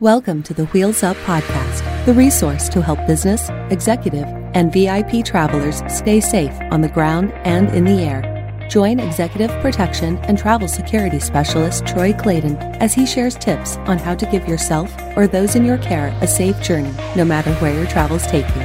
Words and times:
Welcome 0.00 0.42
to 0.42 0.54
the 0.54 0.64
Wheels 0.66 1.04
Up 1.04 1.16
Podcast, 1.18 2.04
the 2.04 2.12
resource 2.12 2.68
to 2.70 2.82
help 2.82 2.98
business, 3.06 3.48
executive, 3.70 4.24
and 4.52 4.72
VIP 4.72 5.24
travelers 5.24 5.84
stay 5.86 6.18
safe 6.18 6.52
on 6.72 6.80
the 6.80 6.88
ground 6.88 7.32
and 7.44 7.68
in 7.68 7.84
the 7.84 8.02
air. 8.02 8.66
Join 8.68 8.98
Executive 8.98 9.52
Protection 9.62 10.16
and 10.24 10.36
Travel 10.36 10.66
Security 10.66 11.20
Specialist 11.20 11.86
Troy 11.86 12.12
Clayton 12.12 12.56
as 12.56 12.92
he 12.92 13.06
shares 13.06 13.36
tips 13.36 13.76
on 13.86 13.98
how 13.98 14.16
to 14.16 14.26
give 14.26 14.48
yourself 14.48 14.92
or 15.16 15.28
those 15.28 15.54
in 15.54 15.64
your 15.64 15.78
care 15.78 16.08
a 16.20 16.26
safe 16.26 16.60
journey, 16.60 16.92
no 17.14 17.24
matter 17.24 17.54
where 17.54 17.72
your 17.72 17.86
travels 17.86 18.26
take 18.26 18.48
you. 18.56 18.62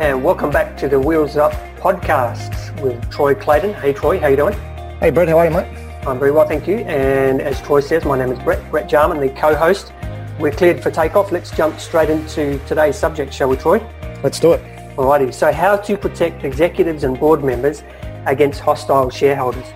And 0.00 0.24
welcome 0.24 0.48
back 0.48 0.74
to 0.78 0.88
the 0.88 0.98
Wheels 0.98 1.36
Up 1.36 1.52
Podcasts 1.76 2.80
with 2.80 3.10
Troy 3.10 3.34
Clayton. 3.34 3.74
Hey 3.74 3.92
Troy, 3.92 4.18
how 4.18 4.28
you 4.28 4.36
doing? 4.36 4.54
Hey 5.00 5.10
Brett, 5.10 5.28
how 5.28 5.36
are 5.36 5.44
you 5.44 5.50
mate? 5.50 5.77
I'm 6.08 6.18
very 6.18 6.30
well, 6.30 6.48
thank 6.48 6.66
you. 6.66 6.78
And 6.78 7.42
as 7.42 7.60
Troy 7.60 7.80
says, 7.80 8.06
my 8.06 8.16
name 8.16 8.32
is 8.32 8.38
Brett, 8.38 8.70
Brett 8.70 8.88
Jarman, 8.88 9.20
the 9.20 9.28
co-host. 9.28 9.92
We're 10.40 10.52
cleared 10.52 10.82
for 10.82 10.90
takeoff. 10.90 11.30
Let's 11.30 11.50
jump 11.50 11.78
straight 11.78 12.08
into 12.08 12.58
today's 12.66 12.96
subject, 12.96 13.34
shall 13.34 13.50
we, 13.50 13.56
Troy? 13.56 13.78
Let's 14.22 14.40
do 14.40 14.54
it. 14.54 14.62
Alrighty. 14.96 15.34
So 15.34 15.52
how 15.52 15.76
to 15.76 15.96
protect 15.98 16.44
executives 16.44 17.04
and 17.04 17.20
board 17.20 17.44
members 17.44 17.82
against 18.24 18.60
hostile 18.60 19.10
shareholders. 19.10 19.66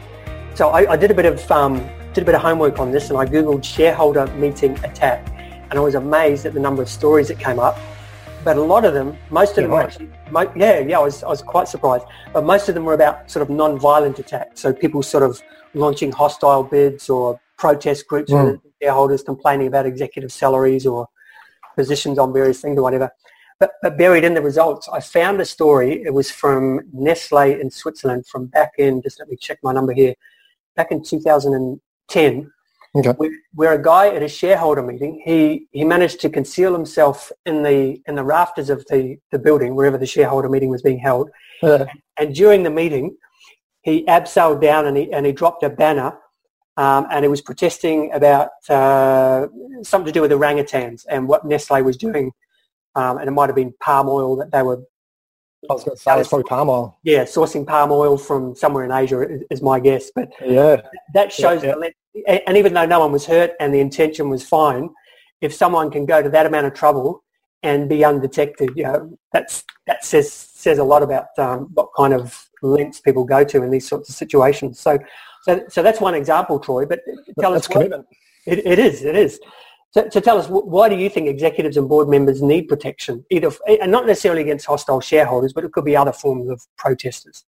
So 0.55 0.71
I, 0.71 0.93
I 0.93 0.97
did 0.97 1.11
a 1.11 1.15
bit 1.15 1.27
of 1.27 1.51
um, 1.51 1.87
did 2.15 2.23
a 2.23 2.25
bit 2.25 2.35
of 2.35 2.41
homework 2.41 2.79
on 2.79 2.91
this, 2.93 3.11
and 3.11 3.19
I 3.19 3.27
googled 3.27 3.63
shareholder 3.63 4.27
meeting 4.37 4.73
attack, 4.85 5.29
and 5.71 5.75
I 5.75 5.81
was 5.81 5.97
amazed 5.97 6.47
at 6.47 6.55
the 6.55 6.61
number 6.61 6.81
of 6.81 6.89
stories 6.89 7.29
that 7.29 7.39
came 7.39 7.59
up. 7.59 7.79
But 8.45 8.57
a 8.57 8.63
lot 8.63 8.85
of 8.85 8.93
them, 8.93 9.17
most 9.31 9.53
of 9.53 9.57
Yeah, 9.59 9.63
them, 9.63 9.71
were 9.71 9.83
actually, 9.83 10.11
mo- 10.31 10.53
yeah, 10.57 10.79
yeah, 10.81 10.99
I 10.99 11.03
was 11.03 11.23
I 11.23 11.29
was 11.29 11.43
quite 11.43 11.69
surprised. 11.69 12.05
But 12.33 12.45
most 12.45 12.69
of 12.69 12.75
them 12.75 12.85
were 12.85 12.95
about 12.95 13.31
sort 13.31 13.43
of 13.43 13.51
non-violent 13.51 14.19
attacks. 14.19 14.61
So 14.61 14.73
people 14.73 15.03
sort 15.03 15.23
of 15.23 15.41
launching 15.75 16.11
hostile 16.11 16.65
bids 16.65 17.09
or 17.09 17.41
protest 17.57 18.09
groups 18.09 18.33
Mm. 18.33 18.45
with 18.53 18.61
shareholders 18.83 19.23
complaining 19.23 19.69
about 19.69 19.87
executive 19.87 20.33
salaries 20.33 20.87
or 20.87 21.07
positions 21.77 22.19
on 22.19 22.33
various 22.33 22.61
things 22.61 22.77
or 22.79 22.83
whatever. 22.83 23.11
But, 23.61 23.75
but 23.81 23.97
buried 23.97 24.25
in 24.25 24.35
the 24.35 24.43
results, 24.43 24.89
I 24.93 24.99
found 24.99 25.41
a 25.41 25.45
story. 25.45 26.03
It 26.05 26.13
was 26.13 26.29
from 26.31 26.81
Nestle 26.93 27.61
in 27.61 27.71
Switzerland 27.71 28.27
from 28.27 28.47
back 28.47 28.73
in, 28.79 29.01
just 29.03 29.21
let 29.21 29.29
me 29.29 29.37
check 29.37 29.59
my 29.63 29.73
number 29.73 29.93
here, 29.93 30.15
back 30.75 30.91
in 30.91 31.01
2010, 31.05 32.51
Okay. 32.95 33.11
where, 33.13 33.31
where 33.55 33.73
a 33.73 33.83
guy 33.83 34.09
at 34.09 34.23
a 34.23 34.29
shareholder 34.29 34.83
meeting, 34.83 35.23
he, 35.25 35.67
he 35.71 35.83
managed 35.83 36.21
to 36.21 36.29
conceal 36.29 36.75
himself 36.75 37.33
in 37.47 37.63
the, 37.63 38.03
in 38.07 38.15
the 38.15 38.25
rafters 38.25 38.69
of 38.69 38.85
the, 38.89 39.17
the 39.31 39.39
building, 39.39 39.75
wherever 39.75 39.97
the 39.97 40.07
shareholder 40.07 40.49
meeting 40.49 40.69
was 40.69 40.83
being 40.83 40.99
held. 40.99 41.31
Uh, 41.63 41.87
And 42.19 42.35
during 42.35 42.63
the 42.63 42.71
meeting, 42.71 43.17
he 43.83 44.05
abseiled 44.05 44.61
down 44.61 44.87
and 44.87 44.97
he, 44.97 45.13
and 45.13 45.25
he 45.25 45.33
dropped 45.33 45.63
a 45.63 45.71
banner 45.71 46.19
um, 46.77 47.07
and 47.11 47.25
he 47.25 47.29
was 47.29 47.41
protesting 47.41 48.13
about 48.13 48.51
uh, 48.69 49.47
something 49.83 50.07
to 50.07 50.13
do 50.13 50.21
with 50.21 50.31
orangutans 50.31 51.05
and 51.09 51.27
what 51.27 51.47
Nestle 51.47 51.83
was 51.83 51.97
doing. 51.97 52.31
Um, 52.95 53.19
and 53.19 53.27
it 53.27 53.33
might 53.33 53.49
have 53.49 53.57
been 53.57 53.73
palm 53.81 54.09
oil 54.09 54.37
that 54.37 54.53
they 54.53 54.63
were, 54.63 54.83
I 55.71 55.75
was 55.75 55.85
going 55.85 55.97
to 55.97 56.03
say 56.03 56.19
it's 56.19 56.29
probably 56.29 56.45
palm 56.49 56.69
oil. 56.69 56.99
yeah, 57.05 57.23
sourcing 57.25 57.67
palm 57.67 57.93
oil 57.93 58.19
from 58.19 58.55
somewhere 58.57 58.85
in 58.85 58.91
Asia 58.91 59.21
is, 59.21 59.43
is 59.51 59.63
my 59.63 59.79
guess. 59.79 60.11
But 60.15 60.31
Yeah. 60.45 60.81
that 61.15 61.33
shows, 61.33 61.63
Yeah, 61.63 61.75
yeah. 62.15 62.41
and 62.47 62.57
even 62.57 62.75
though 62.75 62.87
no 62.87 63.01
one 63.01 63.13
was 63.13 63.27
hurt 63.27 63.53
and 63.61 63.73
the 63.73 63.81
intention 63.81 64.29
was 64.29 64.47
fine, 64.47 64.91
if 65.41 65.55
someone 65.55 65.91
can 65.91 66.05
go 66.05 66.21
to 66.23 66.29
that 66.31 66.47
amount 66.47 66.67
of 66.67 66.75
trouble 66.75 67.23
and 67.63 67.89
be 67.89 68.05
undetected, 68.05 68.71
you 68.77 68.83
know, 68.85 69.17
that's, 69.33 69.65
that 69.87 70.05
says, 70.05 70.33
says 70.33 70.79
a 70.79 70.85
lot 70.85 71.03
about 71.03 71.27
um, 71.39 71.69
what 71.75 71.89
kind 71.97 72.13
of 72.13 72.49
lengths 72.63 73.01
people 73.01 73.25
go 73.25 73.45
to 73.45 73.63
in 73.63 73.71
these 73.71 73.87
sorts 73.89 74.09
of 74.09 74.15
situations. 74.17 74.81
So, 74.81 74.99
so, 75.43 75.63
so 75.69 75.83
that's 75.83 76.01
one 76.01 76.15
example, 76.15 76.59
Troy, 76.59 76.87
but 76.87 77.01
tell 77.41 77.53
That's 77.53 77.67
us 77.67 77.69
what, 77.69 77.85
commitment. 77.85 78.07
it, 78.47 78.67
it 78.67 78.79
is, 78.81 79.05
it 79.05 79.15
is. 79.17 79.41
So, 79.93 80.09
so 80.11 80.21
tell 80.21 80.39
us, 80.39 80.49
why 80.49 80.89
do 80.89 80.97
you 80.97 81.11
think 81.11 81.29
executives 81.29 81.77
and 81.77 81.87
board 81.87 82.09
members 82.09 82.41
need 82.41 82.63
protection, 82.63 83.25
either, 83.31 83.51
and 83.67 83.93
not 83.93 84.07
necessarily 84.07 84.41
against 84.41 84.67
hostile 84.67 85.01
shareholders, 85.01 85.53
but 85.53 85.65
it 85.65 85.73
could 85.73 85.85
be 85.85 85.95
other 85.95 86.13
forms 86.13 86.49
of 86.49 86.67
protesters? 86.79 87.45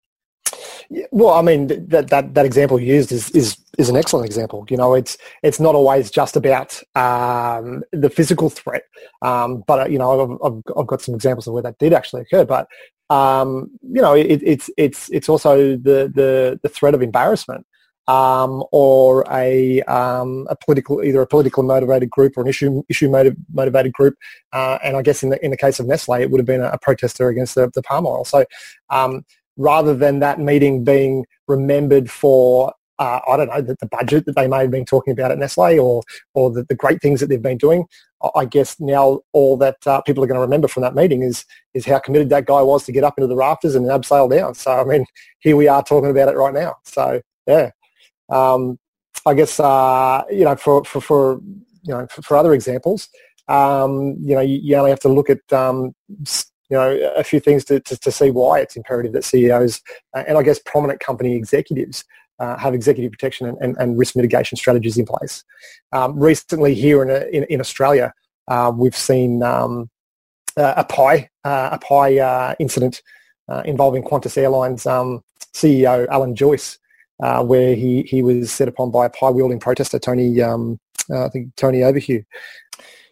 Well, 1.11 1.33
I 1.33 1.41
mean, 1.41 1.65
that, 1.87 2.09
that, 2.11 2.35
that 2.35 2.45
example 2.45 2.79
you 2.79 2.93
used 2.93 3.11
is, 3.11 3.31
is, 3.31 3.57
is 3.79 3.89
an 3.89 3.95
excellent 3.95 4.27
example. 4.27 4.63
You 4.69 4.77
know, 4.77 4.93
it's, 4.93 5.17
it's 5.41 5.59
not 5.59 5.73
always 5.73 6.11
just 6.11 6.35
about 6.35 6.79
um, 6.93 7.83
the 7.91 8.11
physical 8.11 8.51
threat, 8.51 8.83
um, 9.23 9.63
but, 9.65 9.79
uh, 9.79 9.85
you 9.87 9.97
know, 9.97 10.37
I've, 10.43 10.53
I've, 10.53 10.63
I've 10.77 10.87
got 10.87 11.01
some 11.01 11.15
examples 11.15 11.47
of 11.47 11.53
where 11.53 11.63
that 11.63 11.79
did 11.79 11.93
actually 11.93 12.21
occur. 12.21 12.45
But, 12.45 12.67
um, 13.09 13.71
you 13.81 14.01
know, 14.03 14.13
it, 14.13 14.43
it's, 14.43 14.69
it's, 14.77 15.09
it's 15.09 15.29
also 15.29 15.77
the, 15.77 16.11
the, 16.13 16.59
the 16.61 16.69
threat 16.69 16.93
of 16.93 17.01
embarrassment. 17.01 17.65
Um, 18.07 18.63
or 18.71 19.25
a, 19.31 19.81
um, 19.83 20.45
a 20.47 20.55
political, 20.55 21.03
either 21.03 21.21
a 21.21 21.27
politically 21.27 21.65
motivated 21.65 22.11
group 22.11 22.33
or 22.37 22.43
an 22.43 22.47
issue 22.47 22.83
issue 22.87 23.09
motiv- 23.09 23.35
motivated 23.51 23.93
group, 23.93 24.15
uh, 24.53 24.77
and 24.83 24.95
I 24.95 25.01
guess 25.01 25.23
in 25.23 25.29
the 25.29 25.43
in 25.43 25.49
the 25.49 25.57
case 25.57 25.79
of 25.79 25.87
Nestle, 25.87 26.21
it 26.21 26.29
would 26.29 26.37
have 26.39 26.45
been 26.45 26.61
a, 26.61 26.69
a 26.69 26.77
protester 26.77 27.29
against 27.29 27.55
the, 27.55 27.71
the 27.73 27.81
palm 27.81 28.05
oil. 28.05 28.23
So, 28.23 28.45
um, 28.91 29.25
rather 29.57 29.95
than 29.95 30.19
that 30.19 30.39
meeting 30.39 30.83
being 30.83 31.25
remembered 31.47 32.11
for 32.11 32.73
uh, 32.99 33.19
I 33.27 33.37
don't 33.37 33.49
know 33.49 33.61
the, 33.61 33.75
the 33.79 33.87
budget 33.87 34.25
that 34.25 34.35
they 34.35 34.47
may 34.47 34.59
have 34.59 34.71
been 34.71 34.85
talking 34.85 35.11
about 35.11 35.31
at 35.31 35.37
Nestle 35.37 35.79
or 35.79 36.03
or 36.33 36.51
the, 36.51 36.63
the 36.63 36.75
great 36.75 37.01
things 37.01 37.19
that 37.19 37.27
they've 37.27 37.41
been 37.41 37.57
doing. 37.57 37.85
I- 38.23 38.29
I 38.35 38.45
guess 38.45 38.79
now 38.79 39.21
all 39.33 39.57
that 39.57 39.77
uh, 39.85 40.01
people 40.01 40.23
are 40.23 40.27
going 40.27 40.37
to 40.37 40.41
remember 40.41 40.67
from 40.67 40.83
that 40.83 40.95
meeting 40.95 41.21
is 41.21 41.45
is 41.73 41.85
how 41.85 41.99
committed 41.99 42.29
that 42.29 42.45
guy 42.45 42.61
was 42.61 42.85
to 42.85 42.91
get 42.91 43.03
up 43.03 43.15
into 43.17 43.27
the 43.27 43.35
rafters 43.35 43.75
and 43.75 43.85
abseil 43.87 44.29
down. 44.29 44.53
So 44.55 44.71
I 44.71 44.83
mean, 44.83 45.05
here 45.39 45.55
we 45.55 45.67
are 45.67 45.83
talking 45.83 46.09
about 46.09 46.29
it 46.29 46.37
right 46.37 46.53
now. 46.53 46.75
So 46.85 47.21
yeah, 47.47 47.71
um, 48.29 48.79
I 49.25 49.33
guess 49.33 49.59
uh, 49.59 50.23
you 50.29 50.45
know 50.45 50.55
for 50.55 50.83
for, 50.85 51.01
for 51.01 51.41
you 51.83 51.93
know 51.93 52.07
for, 52.07 52.21
for 52.21 52.37
other 52.37 52.53
examples, 52.53 53.09
um, 53.47 54.15
you 54.21 54.35
know 54.35 54.41
you, 54.41 54.59
you 54.61 54.75
only 54.75 54.91
have 54.91 54.99
to 55.01 55.09
look 55.09 55.29
at 55.29 55.51
um, 55.51 55.95
you 56.69 56.77
know 56.77 57.11
a 57.15 57.23
few 57.23 57.39
things 57.39 57.63
to, 57.65 57.79
to, 57.81 57.97
to 57.97 58.11
see 58.11 58.31
why 58.31 58.59
it's 58.59 58.75
imperative 58.75 59.13
that 59.13 59.23
CEOs 59.23 59.81
uh, 60.13 60.23
and 60.27 60.37
I 60.37 60.43
guess 60.43 60.59
prominent 60.65 60.99
company 60.99 61.35
executives 61.35 62.03
uh, 62.39 62.57
have 62.57 62.73
executive 62.73 63.11
protection 63.11 63.47
and, 63.47 63.57
and, 63.61 63.77
and 63.77 63.97
risk 63.97 64.15
mitigation 64.15 64.57
strategies 64.57 64.97
in 64.97 65.05
place. 65.05 65.43
Um, 65.93 66.19
recently 66.19 66.73
here 66.73 67.01
in, 67.01 67.09
in, 67.33 67.43
in 67.45 67.61
Australia, 67.61 68.13
uh, 68.47 68.71
we've 68.75 68.95
seen 68.95 69.41
um, 69.41 69.89
a 70.57 70.83
pie 70.83 71.29
uh, 71.43 71.69
a 71.71 71.79
pie 71.79 72.55
incident 72.59 73.01
involving 73.65 74.03
Qantas 74.03 74.37
Airlines 74.37 74.85
um, 74.85 75.23
CEO 75.53 76.07
Alan 76.09 76.35
Joyce, 76.35 76.77
uh, 77.21 77.43
where 77.43 77.75
he, 77.75 78.03
he 78.03 78.21
was 78.21 78.51
set 78.51 78.67
upon 78.67 78.91
by 78.91 79.05
a 79.05 79.09
pie 79.09 79.29
wielding 79.29 79.59
protester 79.59 79.99
Tony 79.99 80.41
um, 80.41 80.79
uh, 81.09 81.25
I 81.25 81.29
think 81.29 81.55
Tony 81.55 81.79
Overheu. 81.79 82.23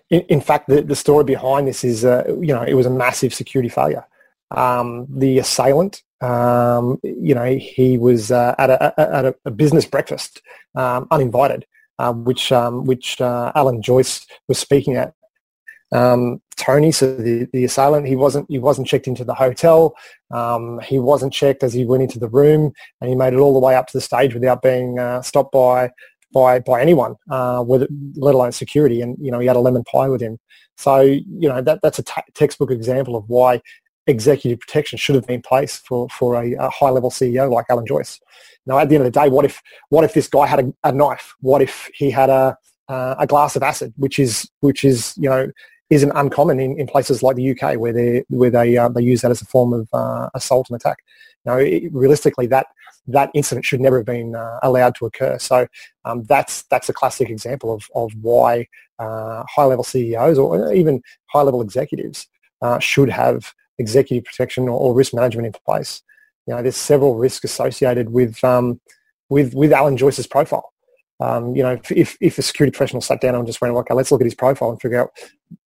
In, 0.10 0.22
in 0.22 0.42
fact, 0.42 0.68
the, 0.68 0.82
the 0.82 0.96
story 0.96 1.24
behind 1.24 1.68
this 1.68 1.84
is 1.84 2.06
uh, 2.06 2.24
you 2.28 2.54
know 2.54 2.64
it 2.64 2.74
was 2.74 2.86
a 2.86 2.92
massive 2.92 3.34
security 3.34 3.70
failure. 3.70 4.06
Um, 4.52 5.08
the 5.10 5.40
assailant, 5.40 6.04
um, 6.22 7.00
you 7.04 7.34
know, 7.34 7.56
he 7.56 7.98
was 7.98 8.32
uh, 8.32 8.54
at, 8.60 8.70
a, 8.70 9.00
at 9.00 9.26
a, 9.26 9.36
a 9.46 9.52
business 9.52 9.86
breakfast, 9.86 10.42
um, 10.76 11.08
uninvited, 11.10 11.66
uh, 12.00 12.14
which 12.14 12.52
um, 12.52 12.86
which 12.86 13.20
uh, 13.20 13.52
Alan 13.56 13.82
Joyce 13.82 14.26
was 14.48 14.60
speaking 14.60 14.96
at. 14.96 15.14
Um, 15.94 16.42
Tony, 16.56 16.92
so 16.92 17.16
the, 17.16 17.48
the 17.54 17.66
assailant, 17.66 18.08
he 18.08 18.16
wasn't 18.16 18.48
he 18.50 18.60
wasn't 18.60 18.88
checked 18.88 19.08
into 19.08 19.24
the 19.24 19.34
hotel. 19.34 19.96
Um, 20.32 20.80
he 20.80 21.00
wasn't 21.00 21.34
checked 21.34 21.64
as 21.64 21.74
he 21.74 21.86
went 21.86 22.04
into 22.04 22.20
the 22.20 22.30
room, 22.30 22.74
and 23.00 23.10
he 23.10 23.16
made 23.16 23.34
it 23.34 23.38
all 23.38 23.54
the 23.54 23.60
way 23.60 23.76
up 23.76 23.88
to 23.88 23.98
the 23.98 24.02
stage 24.02 24.34
without 24.34 24.62
being 24.62 25.00
uh, 25.00 25.22
stopped 25.22 25.52
by 25.52 25.92
by 26.34 26.60
by 26.60 26.82
anyone, 26.82 27.16
uh, 27.30 27.64
with, 27.66 27.88
let 28.16 28.36
alone 28.36 28.52
security. 28.52 29.02
And 29.02 29.18
you 29.22 29.32
know, 29.32 29.40
he 29.40 29.48
had 29.48 29.56
a 29.56 29.60
lemon 29.60 29.84
pie 29.84 30.10
with 30.10 30.22
him. 30.22 30.40
So 30.78 31.02
you 31.02 31.50
know 31.50 31.62
that 31.62 31.80
that's 31.84 32.00
a 32.00 32.04
textbook 32.34 32.72
example 32.72 33.16
of 33.16 33.26
why 33.28 33.62
executive 34.08 34.60
protection 34.60 34.98
should 34.98 35.16
have 35.16 35.26
been 35.28 35.36
in 35.36 35.42
place 35.42 35.78
for 35.78 36.10
for 36.10 36.36
a, 36.36 36.54
a 36.54 36.70
high 36.70 36.90
level 36.90 37.12
CEO 37.12 37.52
like 37.52 37.66
Alan 37.70 37.86
Joyce. 37.86 38.20
Now, 38.66 38.80
at 38.80 38.90
the 38.90 38.96
end 38.96 39.06
of 39.06 39.12
the 39.12 39.20
day, 39.20 39.30
what 39.30 39.46
if 39.46 39.62
what 39.90 40.04
if 40.04 40.14
this 40.14 40.28
guy 40.28 40.48
had 40.48 40.60
a, 40.60 40.74
a 40.84 40.92
knife? 40.92 41.36
What 41.42 41.62
if 41.62 41.90
he 41.94 42.10
had 42.10 42.30
a 42.30 42.58
uh, 42.90 43.16
a 43.20 43.28
glass 43.28 43.56
of 43.56 43.64
acid, 43.64 43.94
which 43.98 44.20
is 44.20 44.50
which 44.62 44.84
is 44.84 45.14
you 45.18 45.30
know 45.30 45.52
isn't 45.94 46.12
uncommon 46.16 46.60
in, 46.60 46.80
in 46.80 46.88
places 46.88 47.24
like 47.24 47.36
the 47.36 47.52
UK 47.52 47.78
where 47.78 47.94
they 47.94 48.24
where 48.30 48.50
they 48.50 48.78
uh, 48.78 48.90
they 48.90 49.02
use 49.02 49.22
that 49.22 49.32
as 49.32 49.42
a 49.42 49.46
form 49.46 49.74
of 49.74 49.88
uh, 49.94 50.30
assault 50.34 50.70
and 50.70 50.76
attack. 50.76 50.98
Now, 51.46 51.58
it, 51.58 51.94
realistically, 51.94 52.48
that 52.48 52.68
that 53.08 53.30
incident 53.34 53.66
should 53.66 53.82
never 53.82 53.98
have 53.98 54.06
been 54.06 54.36
uh, 54.36 54.60
allowed 54.64 54.96
to 54.96 55.06
occur. 55.06 55.38
So 55.40 55.68
um, 56.06 56.24
that's 56.24 56.64
that's 56.64 56.90
a 56.90 56.94
classic 56.94 57.30
example 57.30 57.74
of 57.74 57.88
of 57.96 58.12
why 58.22 58.68
uh, 59.00 59.44
high 59.50 59.66
level 59.66 59.84
CEOs 59.84 60.38
or 60.38 60.74
even 60.74 61.02
high 61.28 61.42
level 61.42 61.62
executives 61.62 62.28
uh, 62.62 62.80
should 62.80 63.10
have 63.10 63.54
executive 63.78 64.24
protection 64.24 64.70
or, 64.70 64.80
or 64.80 64.94
risk 64.94 65.14
management 65.14 65.48
in 65.48 65.54
place. 65.66 66.02
You 66.48 66.56
know, 66.56 66.62
there's 66.62 66.78
several 66.78 67.16
risks 67.16 67.46
associated 67.46 68.10
with 68.10 68.44
um, 68.44 68.80
with 69.30 69.54
with 69.54 69.74
Alan 69.74 69.98
Joyce's 69.98 70.28
profile. 70.28 70.73
Um, 71.20 71.56
you 71.56 71.64
know, 71.64 71.80
if, 71.90 72.18
if, 72.20 72.38
a 72.38 72.42
security 72.42 72.76
professional 72.76 73.02
sat 73.02 73.22
down 73.22 73.36
and 73.36 73.46
just 73.46 73.62
went, 73.62 73.74
okay, 73.76 73.94
let's 73.94 74.12
look 74.12 74.22
at 74.22 74.26
his 74.26 74.36
profile 74.36 74.72
and 74.72 74.82
figure 74.82 75.02
out 75.02 75.12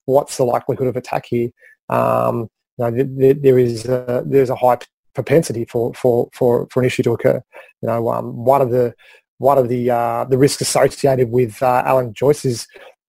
what's 0.06 0.38
the 0.38 0.44
likelihood 0.44 0.88
of 0.88 0.98
attack 0.98 1.26
here. 1.26 1.50
Um, 1.90 2.50
you 2.78 2.86
know, 2.86 2.92
there, 2.92 3.34
there 3.34 3.60
is 3.60 3.86
a, 3.86 4.24
there's 4.26 4.50
a 4.50 4.56
high 4.56 4.78
propensity 5.16 5.66
for, 5.66 5.94
for, 5.94 6.30
for, 6.34 6.68
for 6.70 6.82
an 6.82 6.86
issue 6.86 7.04
to 7.04 7.14
occur. 7.14 7.42
You 7.82 7.88
know, 7.88 8.10
um, 8.10 8.46
one 8.46 8.62
of 8.62 8.70
the 8.70 8.94
one 9.40 9.58
of 9.58 9.70
the 9.70 9.90
uh, 9.90 10.26
the 10.26 10.38
risks 10.38 10.62
associated 10.62 11.30
with 11.30 11.62
uh, 11.62 11.84
Alan 11.86 12.14
Joyce 12.14 12.44
is, 12.44 12.68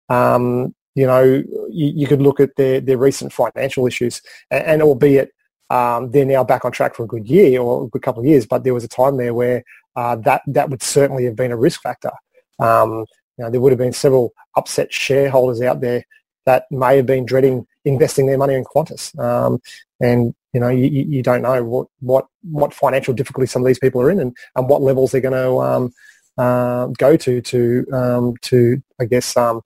um, 0.08 0.74
you 0.94 1.06
know, 1.06 1.22
you, 1.22 1.46
you, 1.70 2.06
could 2.06 2.20
look 2.20 2.38
at 2.38 2.54
their, 2.56 2.80
their 2.80 2.98
recent 2.98 3.32
financial 3.32 3.86
issues, 3.86 4.20
and, 4.50 4.64
and 4.64 4.82
albeit 4.82 5.30
um, 5.70 6.10
they're 6.10 6.24
now 6.24 6.44
back 6.44 6.64
on 6.64 6.72
track 6.72 6.94
for 6.94 7.04
a 7.04 7.06
good 7.06 7.26
year 7.26 7.60
or 7.60 7.84
a 7.84 7.88
good 7.88 8.02
couple 8.02 8.20
of 8.20 8.26
years, 8.26 8.46
but 8.46 8.64
there 8.64 8.74
was 8.74 8.84
a 8.84 8.88
time 8.88 9.16
there 9.16 9.34
where 9.34 9.64
uh, 9.96 10.16
that 10.16 10.42
that 10.46 10.70
would 10.70 10.82
certainly 10.82 11.24
have 11.24 11.36
been 11.36 11.52
a 11.52 11.56
risk 11.56 11.82
factor. 11.82 12.10
Um, 12.58 13.06
you 13.36 13.44
know, 13.44 13.50
there 13.50 13.60
would 13.60 13.72
have 13.72 13.78
been 13.78 13.92
several 13.92 14.32
upset 14.56 14.92
shareholders 14.92 15.60
out 15.60 15.80
there 15.80 16.04
that 16.44 16.64
may 16.70 16.96
have 16.96 17.06
been 17.06 17.26
dreading 17.26 17.66
investing 17.84 18.26
their 18.26 18.38
money 18.38 18.54
in 18.54 18.64
Qantas. 18.64 19.18
Um, 19.18 19.60
and 20.00 20.34
you 20.52 20.60
know, 20.60 20.68
you, 20.68 20.86
you 20.86 21.22
don't 21.22 21.42
know 21.42 21.62
what, 21.62 21.88
what, 22.00 22.26
what 22.42 22.72
financial 22.74 23.14
difficulties 23.14 23.50
some 23.50 23.62
of 23.62 23.66
these 23.66 23.78
people 23.78 24.00
are 24.00 24.10
in 24.10 24.18
and, 24.18 24.36
and 24.56 24.68
what 24.68 24.82
levels 24.82 25.12
they're 25.12 25.20
going 25.20 25.34
to 25.34 25.60
um, 25.60 25.92
uh, 26.38 26.86
go 26.98 27.16
to 27.16 27.40
to 27.42 27.86
um, 27.92 28.34
to 28.42 28.80
I 29.00 29.04
guess 29.04 29.36
um, 29.36 29.60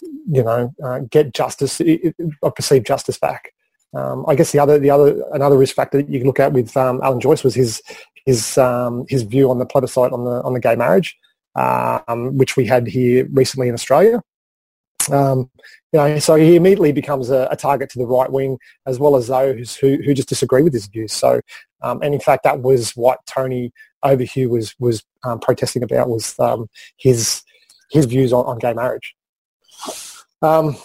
you 0.00 0.42
know 0.42 0.72
uh, 0.82 1.00
get 1.10 1.34
justice 1.34 1.80
or 2.40 2.52
perceived 2.52 2.86
justice 2.86 3.18
back. 3.18 3.52
Um, 3.94 4.24
I 4.26 4.34
guess 4.34 4.52
the 4.52 4.60
other 4.60 4.78
the 4.78 4.90
other 4.90 5.22
another 5.32 5.58
risk 5.58 5.74
factor 5.74 5.98
that 5.98 6.08
you 6.08 6.20
can 6.20 6.26
look 6.26 6.40
at 6.40 6.52
with 6.52 6.74
um, 6.76 7.00
Alan 7.02 7.20
Joyce 7.20 7.42
was 7.42 7.54
his 7.54 7.82
his 8.24 8.58
his 9.08 9.22
view 9.22 9.50
on 9.50 9.58
the 9.58 9.66
plebiscite 9.66 10.12
on 10.12 10.24
the 10.24 10.40
on 10.42 10.54
the 10.54 10.60
gay 10.60 10.76
marriage, 10.76 11.18
um, 11.54 12.36
which 12.36 12.56
we 12.56 12.66
had 12.66 12.86
here 12.86 13.26
recently 13.32 13.68
in 13.68 13.74
Australia. 13.74 14.22
Um, 15.10 15.50
you 15.92 15.98
know, 15.98 16.18
so 16.18 16.36
he 16.36 16.56
immediately 16.56 16.92
becomes 16.92 17.30
a, 17.30 17.48
a, 17.50 17.56
target 17.56 17.90
to 17.90 17.98
the 17.98 18.06
right 18.06 18.30
wing 18.30 18.58
as 18.86 19.00
well 19.00 19.16
as 19.16 19.26
those 19.26 19.74
who, 19.74 19.96
who 19.96 20.14
just 20.14 20.28
disagree 20.28 20.62
with 20.62 20.72
his 20.72 20.86
views. 20.86 21.12
So, 21.12 21.40
um, 21.82 22.00
and 22.02 22.14
in 22.14 22.20
fact, 22.20 22.44
that 22.44 22.60
was 22.60 22.92
what 22.92 23.18
Tony 23.26 23.72
Overheu 24.04 24.48
was 24.48 24.74
was 24.78 25.02
um, 25.24 25.40
protesting 25.40 25.82
about 25.82 26.08
was 26.08 26.38
um, 26.38 26.68
his 26.96 27.42
his 27.90 28.06
views 28.06 28.32
on, 28.32 28.46
on 28.46 28.58
gay 28.58 28.72
marriage. 28.74 29.14
Um, 30.40 30.76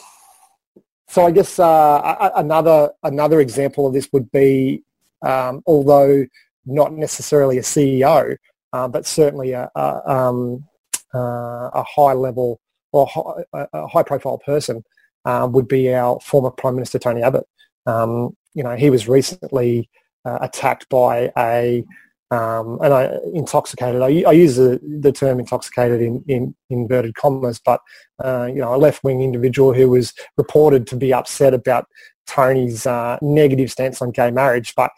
so, 1.08 1.26
I 1.26 1.32
guess 1.32 1.58
uh, 1.60 2.32
another 2.36 2.92
another 3.04 3.40
example 3.40 3.88
of 3.88 3.94
this 3.94 4.10
would 4.12 4.32
be, 4.32 4.84
um, 5.22 5.62
although 5.66 6.26
not 6.66 6.92
necessarily 6.94 7.58
a 7.58 7.62
CEO, 7.62 8.36
uh, 8.74 8.88
but 8.88 9.06
certainly 9.06 9.52
a, 9.52 9.70
a, 9.76 10.58
uh, 11.14 11.70
a 11.74 11.84
high 11.84 12.14
level 12.14 12.60
or 12.92 13.08
a 13.54 13.88
high 13.88 14.04
profile 14.04 14.38
person 14.40 14.84
uh, 15.26 15.48
would 15.52 15.68
be 15.68 15.94
our 15.94 16.20
former 16.22 16.50
Prime 16.50 16.76
Minister 16.76 17.00
Tony 17.00 17.22
Abbott. 17.22 17.46
Um, 17.86 18.36
you 18.54 18.64
know, 18.64 18.76
he 18.76 18.90
was 18.90 19.08
recently 19.08 19.90
uh, 20.26 20.40
attacked 20.42 20.90
by 20.90 21.32
a 21.38 21.84
um, 22.30 22.80
and 22.82 22.94
I 22.94 23.10
intoxicated. 23.34 24.02
I, 24.02 24.24
I 24.28 24.34
use 24.34 24.58
the, 24.58 24.82
the, 24.84 25.14
term 25.14 25.40
intoxicated 25.40 26.02
in, 26.02 26.26
in, 26.28 26.54
inverted 26.70 27.16
commas, 27.16 27.62
but 27.64 27.80
uh, 28.22 28.48
you 28.48 28.60
know, 28.60 28.76
a 28.76 28.78
left-wing 28.78 29.22
individual 29.22 29.74
who 29.74 29.90
was 29.90 30.14
reported 30.36 30.88
to 30.88 30.98
be 30.98 31.14
upset 31.14 31.54
about 31.54 31.86
Tony's 32.26 32.86
uh, 32.86 33.18
negative 33.22 33.72
stance 33.72 34.02
on 34.02 34.12
gay 34.12 34.30
marriage, 34.30 34.76
but 34.76 34.92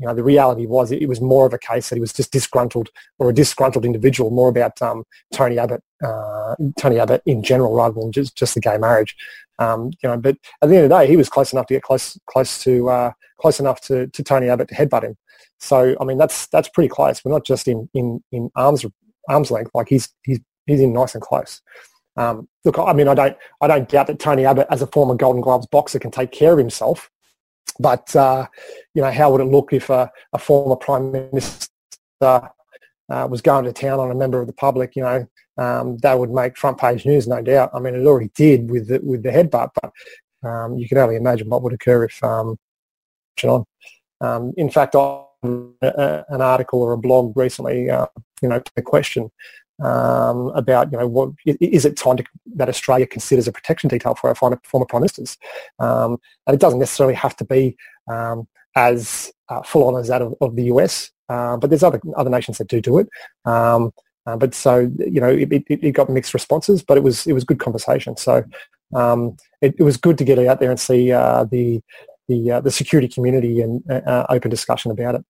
you 0.00 0.06
know, 0.06 0.14
the 0.14 0.24
reality 0.24 0.66
was 0.66 0.90
it, 0.90 1.06
was 1.08 1.20
more 1.20 1.44
of 1.44 1.52
a 1.52 1.58
case 1.58 1.90
that 1.90 1.96
he 1.96 2.00
was 2.00 2.12
just 2.12 2.32
disgruntled 2.32 2.88
or 3.18 3.28
a 3.28 3.34
disgruntled 3.34 3.84
individual, 3.84 4.30
more 4.30 4.48
about 4.48 4.80
um, 4.80 5.04
Tony 5.32 5.58
Abbott, 5.58 5.82
uh, 6.02 6.56
Tony 6.78 6.98
Abbott 6.98 7.22
in 7.26 7.42
general, 7.42 7.74
rather 7.74 8.00
than 8.00 8.10
just, 8.10 8.34
just 8.34 8.54
the 8.54 8.60
gay 8.60 8.78
marriage. 8.78 9.14
Um, 9.58 9.90
you 10.02 10.08
know, 10.08 10.16
but 10.16 10.36
at 10.62 10.70
the 10.70 10.76
end 10.76 10.84
of 10.84 10.90
the 10.90 10.98
day, 10.98 11.06
he 11.06 11.18
was 11.18 11.28
close 11.28 11.52
enough 11.52 11.66
to 11.66 11.74
get 11.74 11.82
close, 11.82 12.18
close 12.26 12.62
to, 12.64 12.88
uh, 12.88 13.12
close 13.38 13.60
enough 13.60 13.82
to, 13.82 14.06
to 14.06 14.22
Tony 14.22 14.48
Abbott 14.48 14.68
to 14.68 14.74
headbutt 14.74 15.02
him. 15.02 15.18
So, 15.58 15.94
I 16.00 16.04
mean, 16.04 16.16
that's 16.16 16.46
that's 16.46 16.70
pretty 16.70 16.88
close. 16.88 17.22
We're 17.22 17.32
not 17.32 17.44
just 17.44 17.68
in, 17.68 17.88
in, 17.92 18.24
in 18.32 18.50
arms 18.56 18.86
arms 19.28 19.50
length. 19.50 19.72
Like 19.74 19.88
he's 19.90 20.08
he's 20.22 20.40
he's 20.66 20.80
in 20.80 20.94
nice 20.94 21.14
and 21.14 21.22
close. 21.22 21.60
Um, 22.16 22.48
look, 22.64 22.78
I 22.78 22.94
mean, 22.94 23.08
I 23.08 23.14
don't 23.14 23.36
I 23.60 23.66
don't 23.66 23.88
doubt 23.88 24.06
that 24.06 24.18
Tony 24.18 24.46
Abbott, 24.46 24.66
as 24.70 24.80
a 24.80 24.86
former 24.86 25.14
Golden 25.14 25.42
Gloves 25.42 25.66
boxer, 25.66 25.98
can 25.98 26.10
take 26.10 26.32
care 26.32 26.52
of 26.52 26.58
himself. 26.58 27.10
But 27.78 28.14
uh, 28.16 28.46
you 28.94 29.02
know, 29.02 29.10
how 29.10 29.30
would 29.32 29.40
it 29.40 29.44
look 29.44 29.72
if 29.72 29.90
a, 29.90 30.10
a 30.32 30.38
former 30.38 30.76
prime 30.76 31.12
minister 31.12 31.68
uh, 32.20 33.28
was 33.30 33.42
going 33.42 33.64
to 33.64 33.72
town 33.72 34.00
on 34.00 34.10
a 34.10 34.14
member 34.14 34.40
of 34.40 34.46
the 34.46 34.52
public? 34.52 34.96
You 34.96 35.02
know, 35.02 35.26
um, 35.56 35.98
that 35.98 36.18
would 36.18 36.30
make 36.30 36.56
front 36.56 36.78
page 36.78 37.06
news, 37.06 37.26
no 37.28 37.42
doubt. 37.42 37.70
I 37.74 37.78
mean, 37.80 37.94
it 37.94 38.06
already 38.06 38.30
did 38.34 38.70
with 38.70 38.88
the, 38.88 39.00
with 39.02 39.22
the 39.22 39.30
headbutt, 39.30 39.70
but 39.80 40.48
um, 40.48 40.76
you 40.76 40.88
can 40.88 40.98
only 40.98 41.16
imagine 41.16 41.48
what 41.48 41.62
would 41.62 41.72
occur 41.72 42.04
if 42.04 42.22
um, 42.24 42.58
on. 43.44 43.64
Um, 44.22 44.52
in 44.56 44.70
fact, 44.70 44.94
on 44.94 45.26
an 45.42 46.42
article 46.42 46.82
or 46.82 46.92
a 46.92 46.98
blog 46.98 47.36
recently, 47.36 47.88
uh, 47.88 48.06
you 48.42 48.48
know, 48.48 48.62
the 48.76 48.82
question 48.82 49.30
um, 49.82 50.48
about, 50.48 50.92
you 50.92 50.98
know, 50.98 51.06
what 51.06 51.30
is 51.46 51.84
it 51.84 51.96
time 51.96 52.16
to, 52.16 52.24
that 52.56 52.68
Australia 52.68 53.06
considers 53.06 53.48
a 53.48 53.52
protection 53.52 53.88
detail 53.88 54.14
for 54.14 54.28
our 54.28 54.34
former, 54.34 54.60
former 54.64 54.86
prime 54.86 55.02
ministers? 55.02 55.36
Um, 55.78 56.18
and 56.46 56.54
it 56.54 56.60
doesn't 56.60 56.78
necessarily 56.78 57.14
have 57.14 57.36
to 57.36 57.44
be 57.44 57.76
um, 58.10 58.46
as 58.76 59.32
uh, 59.48 59.62
full 59.62 59.86
on 59.88 60.00
as 60.00 60.08
that 60.08 60.22
of, 60.22 60.34
of 60.40 60.56
the 60.56 60.64
US, 60.64 61.10
uh, 61.28 61.56
but 61.56 61.70
there's 61.70 61.82
other 61.82 62.00
other 62.16 62.30
nations 62.30 62.58
that 62.58 62.68
do 62.68 62.80
do 62.80 62.98
it. 62.98 63.08
Um, 63.44 63.92
uh, 64.26 64.36
but 64.36 64.54
so 64.54 64.90
you 64.98 65.20
know, 65.20 65.28
it, 65.28 65.50
it, 65.52 65.64
it, 65.68 65.92
got 65.92 66.10
mixed 66.10 66.34
responses, 66.34 66.82
but 66.82 66.96
it 66.96 67.02
was 67.02 67.26
it 67.26 67.32
was 67.32 67.44
good 67.44 67.58
conversation. 67.58 68.16
So 68.16 68.44
um, 68.94 69.36
it, 69.60 69.74
it, 69.78 69.82
was 69.82 69.96
good 69.96 70.18
to 70.18 70.24
get 70.24 70.38
out 70.38 70.60
there 70.60 70.70
and 70.70 70.78
see 70.78 71.12
uh, 71.12 71.44
the 71.44 71.80
the 72.28 72.52
uh, 72.52 72.60
the 72.60 72.70
security 72.70 73.08
community 73.08 73.60
and 73.60 73.82
uh, 73.90 74.26
open 74.28 74.50
discussion 74.50 74.90
about 74.90 75.16
it. 75.16 75.24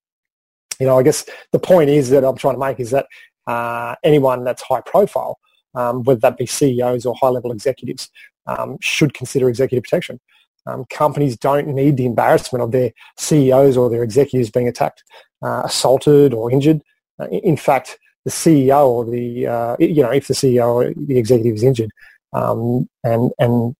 You 0.80 0.86
know, 0.86 0.98
I 0.98 1.02
guess 1.02 1.24
the 1.52 1.58
point 1.58 1.90
is 1.90 2.10
that 2.10 2.24
I'm 2.24 2.36
trying 2.36 2.54
to 2.54 2.60
make 2.60 2.80
is 2.80 2.90
that 2.90 3.06
uh, 3.50 3.94
anyone 4.04 4.44
that's 4.44 4.62
high 4.62 4.82
profile, 4.92 5.38
um, 5.74 6.02
whether 6.04 6.20
that 6.20 6.36
be 6.36 6.46
CEOs 6.46 7.04
or 7.06 7.14
high-level 7.20 7.52
executives, 7.52 8.10
um, 8.46 8.76
should 8.80 9.12
consider 9.14 9.48
executive 9.48 9.84
protection. 9.84 10.20
Um, 10.66 10.84
companies 10.90 11.36
don't 11.36 11.68
need 11.68 11.96
the 11.96 12.06
embarrassment 12.06 12.62
of 12.62 12.70
their 12.70 12.90
CEOs 13.18 13.76
or 13.76 13.88
their 13.90 14.02
executives 14.02 14.50
being 14.50 14.68
attacked, 14.68 15.02
uh, 15.42 15.62
assaulted 15.64 16.34
or 16.34 16.50
injured. 16.50 16.80
Uh, 17.18 17.28
in 17.28 17.56
fact, 17.56 17.98
the 18.24 18.30
CEO 18.30 18.86
or 18.86 19.04
the, 19.04 19.46
uh, 19.46 19.76
you 19.80 20.02
know, 20.02 20.10
if 20.10 20.28
the 20.28 20.34
CEO 20.34 20.66
or 20.68 20.92
the 20.94 21.18
executive 21.18 21.54
is 21.54 21.62
injured 21.62 21.90
um, 22.34 22.88
and, 23.02 23.32
and, 23.38 23.74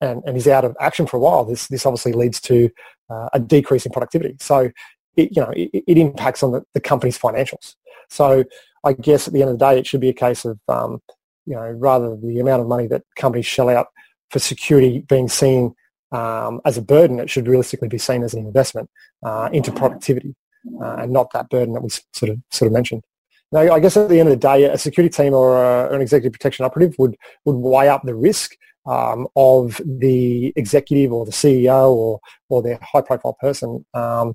and, 0.00 0.22
and 0.26 0.36
is 0.36 0.48
out 0.48 0.64
of 0.64 0.76
action 0.80 1.06
for 1.06 1.16
a 1.16 1.20
while, 1.20 1.44
this, 1.44 1.68
this 1.68 1.86
obviously 1.86 2.12
leads 2.12 2.40
to 2.40 2.68
uh, 3.08 3.28
a 3.32 3.40
decrease 3.40 3.86
in 3.86 3.92
productivity. 3.92 4.36
So, 4.40 4.70
it, 5.16 5.36
you 5.36 5.42
know, 5.42 5.52
it, 5.56 5.70
it 5.86 5.98
impacts 5.98 6.42
on 6.42 6.52
the, 6.52 6.62
the 6.74 6.80
company's 6.80 7.18
financials. 7.18 7.74
So 8.08 8.44
I 8.84 8.92
guess 8.92 9.26
at 9.26 9.34
the 9.34 9.42
end 9.42 9.50
of 9.50 9.58
the 9.58 9.64
day, 9.64 9.78
it 9.78 9.86
should 9.86 10.00
be 10.00 10.08
a 10.08 10.14
case 10.14 10.44
of, 10.44 10.58
um, 10.68 11.00
you 11.46 11.54
know, 11.54 11.70
rather 11.70 12.16
the 12.16 12.40
amount 12.40 12.62
of 12.62 12.68
money 12.68 12.86
that 12.88 13.02
companies 13.16 13.46
shell 13.46 13.68
out 13.68 13.88
for 14.30 14.38
security 14.38 15.00
being 15.08 15.28
seen 15.28 15.74
um, 16.12 16.60
as 16.64 16.78
a 16.78 16.82
burden, 16.82 17.20
it 17.20 17.30
should 17.30 17.48
realistically 17.48 17.88
be 17.88 17.98
seen 17.98 18.22
as 18.22 18.34
an 18.34 18.46
investment 18.46 18.88
uh, 19.24 19.48
into 19.52 19.72
productivity 19.72 20.34
uh, 20.80 20.96
and 20.96 21.12
not 21.12 21.30
that 21.32 21.50
burden 21.50 21.74
that 21.74 21.82
we 21.82 21.90
sort 21.90 22.30
of 22.30 22.38
sort 22.50 22.66
of 22.66 22.72
mentioned. 22.72 23.02
Now, 23.50 23.60
I 23.72 23.80
guess 23.80 23.96
at 23.96 24.08
the 24.08 24.20
end 24.20 24.28
of 24.28 24.38
the 24.38 24.48
day, 24.48 24.64
a 24.64 24.78
security 24.78 25.14
team 25.14 25.32
or 25.32 25.62
a, 25.62 25.94
an 25.94 26.00
executive 26.00 26.32
protection 26.32 26.64
operative 26.64 26.94
would 26.98 27.16
would 27.44 27.56
weigh 27.56 27.88
up 27.88 28.02
the 28.04 28.14
risk 28.14 28.56
um, 28.86 29.26
of 29.36 29.80
the 29.84 30.52
executive 30.56 31.12
or 31.12 31.24
the 31.24 31.32
CEO 31.32 31.90
or 31.90 32.20
or 32.48 32.62
their 32.62 32.78
high 32.82 33.00
profile 33.00 33.36
person 33.40 33.84
um, 33.94 34.34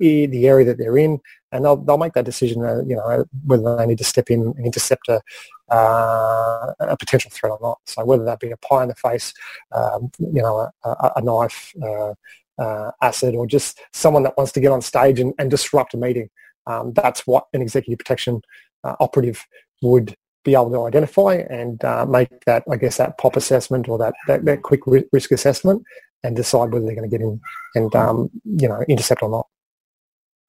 in 0.00 0.30
the 0.30 0.46
area 0.46 0.66
that 0.66 0.78
they're 0.78 0.98
in 0.98 1.20
and 1.54 1.64
they'll, 1.64 1.76
they'll 1.76 1.96
make 1.96 2.12
that 2.14 2.24
decision, 2.24 2.64
uh, 2.64 2.82
you 2.86 2.96
know, 2.96 3.24
whether 3.46 3.76
they 3.76 3.86
need 3.86 3.98
to 3.98 4.04
step 4.04 4.28
in 4.28 4.40
and 4.42 4.66
intercept 4.66 5.08
a, 5.08 5.22
uh, 5.72 6.74
a 6.80 6.96
potential 6.96 7.30
threat 7.32 7.52
or 7.52 7.58
not. 7.62 7.78
So 7.86 8.04
whether 8.04 8.24
that 8.24 8.40
be 8.40 8.50
a 8.50 8.56
pie 8.56 8.82
in 8.82 8.88
the 8.88 8.94
face, 8.96 9.32
um, 9.72 10.10
you 10.18 10.42
know, 10.42 10.68
a, 10.84 10.88
a, 10.88 11.12
a 11.16 11.22
knife, 11.22 11.72
uh, 11.82 12.14
uh, 12.58 12.90
acid, 13.00 13.34
or 13.34 13.46
just 13.46 13.80
someone 13.92 14.24
that 14.24 14.36
wants 14.36 14.52
to 14.52 14.60
get 14.60 14.72
on 14.72 14.82
stage 14.82 15.18
and, 15.20 15.32
and 15.38 15.50
disrupt 15.50 15.94
a 15.94 15.96
meeting, 15.96 16.28
um, 16.66 16.92
that's 16.92 17.26
what 17.26 17.46
an 17.52 17.62
executive 17.62 17.98
protection 17.98 18.42
uh, 18.82 18.96
operative 19.00 19.46
would 19.82 20.16
be 20.44 20.54
able 20.54 20.70
to 20.70 20.84
identify 20.84 21.34
and 21.50 21.82
uh, 21.84 22.04
make 22.04 22.44
that, 22.46 22.64
I 22.70 22.76
guess, 22.76 22.98
that 22.98 23.16
pop 23.18 23.36
assessment 23.36 23.88
or 23.88 23.96
that, 23.98 24.14
that, 24.26 24.44
that 24.44 24.62
quick 24.62 24.80
risk 25.12 25.30
assessment 25.30 25.82
and 26.22 26.36
decide 26.36 26.70
whether 26.70 26.84
they're 26.84 26.94
going 26.94 27.08
to 27.08 27.16
get 27.16 27.24
in 27.24 27.40
and, 27.74 27.94
um, 27.94 28.30
you 28.44 28.68
know, 28.68 28.84
intercept 28.88 29.22
or 29.22 29.30
not. 29.30 29.46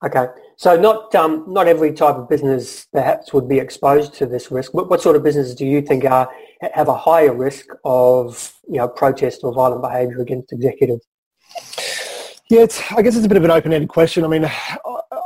Okay, 0.04 0.26
so 0.56 0.78
not 0.78 1.14
um, 1.14 1.44
not 1.48 1.66
every 1.66 1.90
type 1.90 2.16
of 2.16 2.28
business 2.28 2.86
perhaps 2.92 3.32
would 3.32 3.48
be 3.48 3.58
exposed 3.58 4.12
to 4.14 4.26
this 4.26 4.50
risk. 4.50 4.74
What, 4.74 4.90
what 4.90 5.00
sort 5.00 5.16
of 5.16 5.22
businesses 5.22 5.54
do 5.54 5.64
you 5.64 5.80
think 5.80 6.04
are 6.04 6.30
have 6.74 6.88
a 6.88 6.96
higher 6.96 7.34
risk 7.34 7.66
of 7.82 8.52
you 8.68 8.76
know 8.76 8.88
protest 8.88 9.40
or 9.42 9.54
violent 9.54 9.80
behaviour 9.80 10.20
against 10.20 10.52
executives? 10.52 11.06
Yeah, 12.50 12.60
it's, 12.60 12.80
I 12.92 13.02
guess 13.02 13.16
it's 13.16 13.24
a 13.24 13.28
bit 13.28 13.38
of 13.38 13.44
an 13.44 13.50
open-ended 13.50 13.88
question. 13.88 14.24
I 14.24 14.28
mean, 14.28 14.44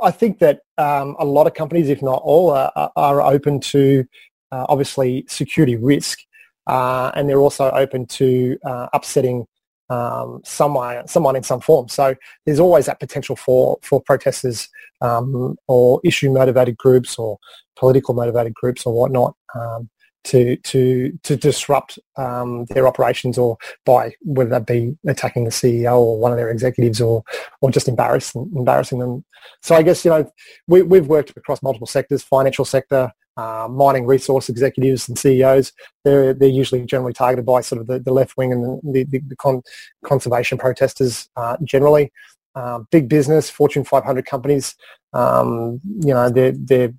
I 0.03 0.11
think 0.11 0.39
that 0.39 0.61
um, 0.79 1.17
a 1.19 1.25
lot 1.25 1.47
of 1.47 1.53
companies, 1.53 1.91
if 1.91 2.01
not 2.01 2.23
all, 2.25 2.51
are, 2.51 2.91
are 2.97 3.21
open 3.21 3.61
to 3.61 4.07
uh, 4.53 4.67
obviously 4.69 5.27
security 5.29 5.77
risk, 5.77 6.21
uh, 6.67 7.11
and 7.15 7.29
they're 7.29 7.41
also 7.41 7.71
open 7.73 8.07
to 8.07 8.57
uh, 8.65 8.87
upsetting 8.95 9.47
um, 9.91 10.41
someone, 10.45 11.07
someone 11.07 11.37
in 11.37 11.43
some 11.43 11.61
form. 11.61 11.89
So 11.89 12.15
there's 12.47 12.61
always 12.61 12.87
that 12.87 13.01
potential 13.01 13.37
for, 13.37 13.79
for 13.83 14.01
protesters 14.01 14.69
um, 15.01 15.57
or 15.67 16.01
issue 16.05 16.33
motivated 16.33 16.77
groups 16.77 17.19
or 17.19 17.39
political 17.77 18.15
motivated 18.15 18.55
groups 18.55 18.87
or 18.87 18.95
whatnot 18.95 19.35
um, 19.55 19.91
to 20.23 20.57
to 20.57 21.19
to 21.23 21.35
disrupt 21.35 21.99
um, 22.17 22.67
their 22.67 22.87
operations 22.87 23.39
or 23.39 23.57
by 23.87 24.13
whether 24.21 24.51
that 24.51 24.67
be 24.67 24.97
attacking 25.07 25.45
the 25.45 25.51
CEO 25.51 25.99
or 25.99 26.19
one 26.19 26.31
of 26.31 26.37
their 26.37 26.51
executives 26.51 27.01
or 27.01 27.25
or 27.63 27.71
just 27.71 27.89
embarrassing 27.89 28.51
embarrassing 28.55 28.99
them. 28.99 29.25
So 29.63 29.75
I 29.75 29.83
guess 29.83 30.05
you 30.05 30.11
know 30.11 30.31
we, 30.67 30.83
we've 30.83 31.07
worked 31.07 31.31
across 31.37 31.63
multiple 31.63 31.87
sectors, 31.87 32.23
financial 32.23 32.67
sector, 32.67 33.11
uh, 33.37 33.69
mining 33.71 34.07
resource 34.07 34.49
executives 34.49 35.09
and 35.09 35.19
CEOs. 35.19 35.73
They're 36.05 36.35
they're 36.35 36.49
usually 36.49 36.85
generally 36.85 37.13
targeted 37.13 37.47
by 37.47 37.61
sort 37.61 37.81
of 37.81 37.87
the, 37.87 37.99
the 37.99 38.13
left 38.13 38.37
wing 38.37 38.53
and 38.53 38.81
the, 38.83 39.05
the, 39.05 39.19
the 39.19 39.37
con- 39.37 39.63
conservation 40.05 40.59
protesters 40.59 41.29
uh, 41.37 41.57
generally. 41.65 42.13
Uh, 42.55 42.81
big 42.91 43.09
business, 43.09 43.49
Fortune 43.49 43.85
500 43.85 44.27
companies. 44.27 44.75
Um, 45.13 45.81
you 46.01 46.15
know 46.15 46.29
they're 46.31 46.53
they're 46.53 46.93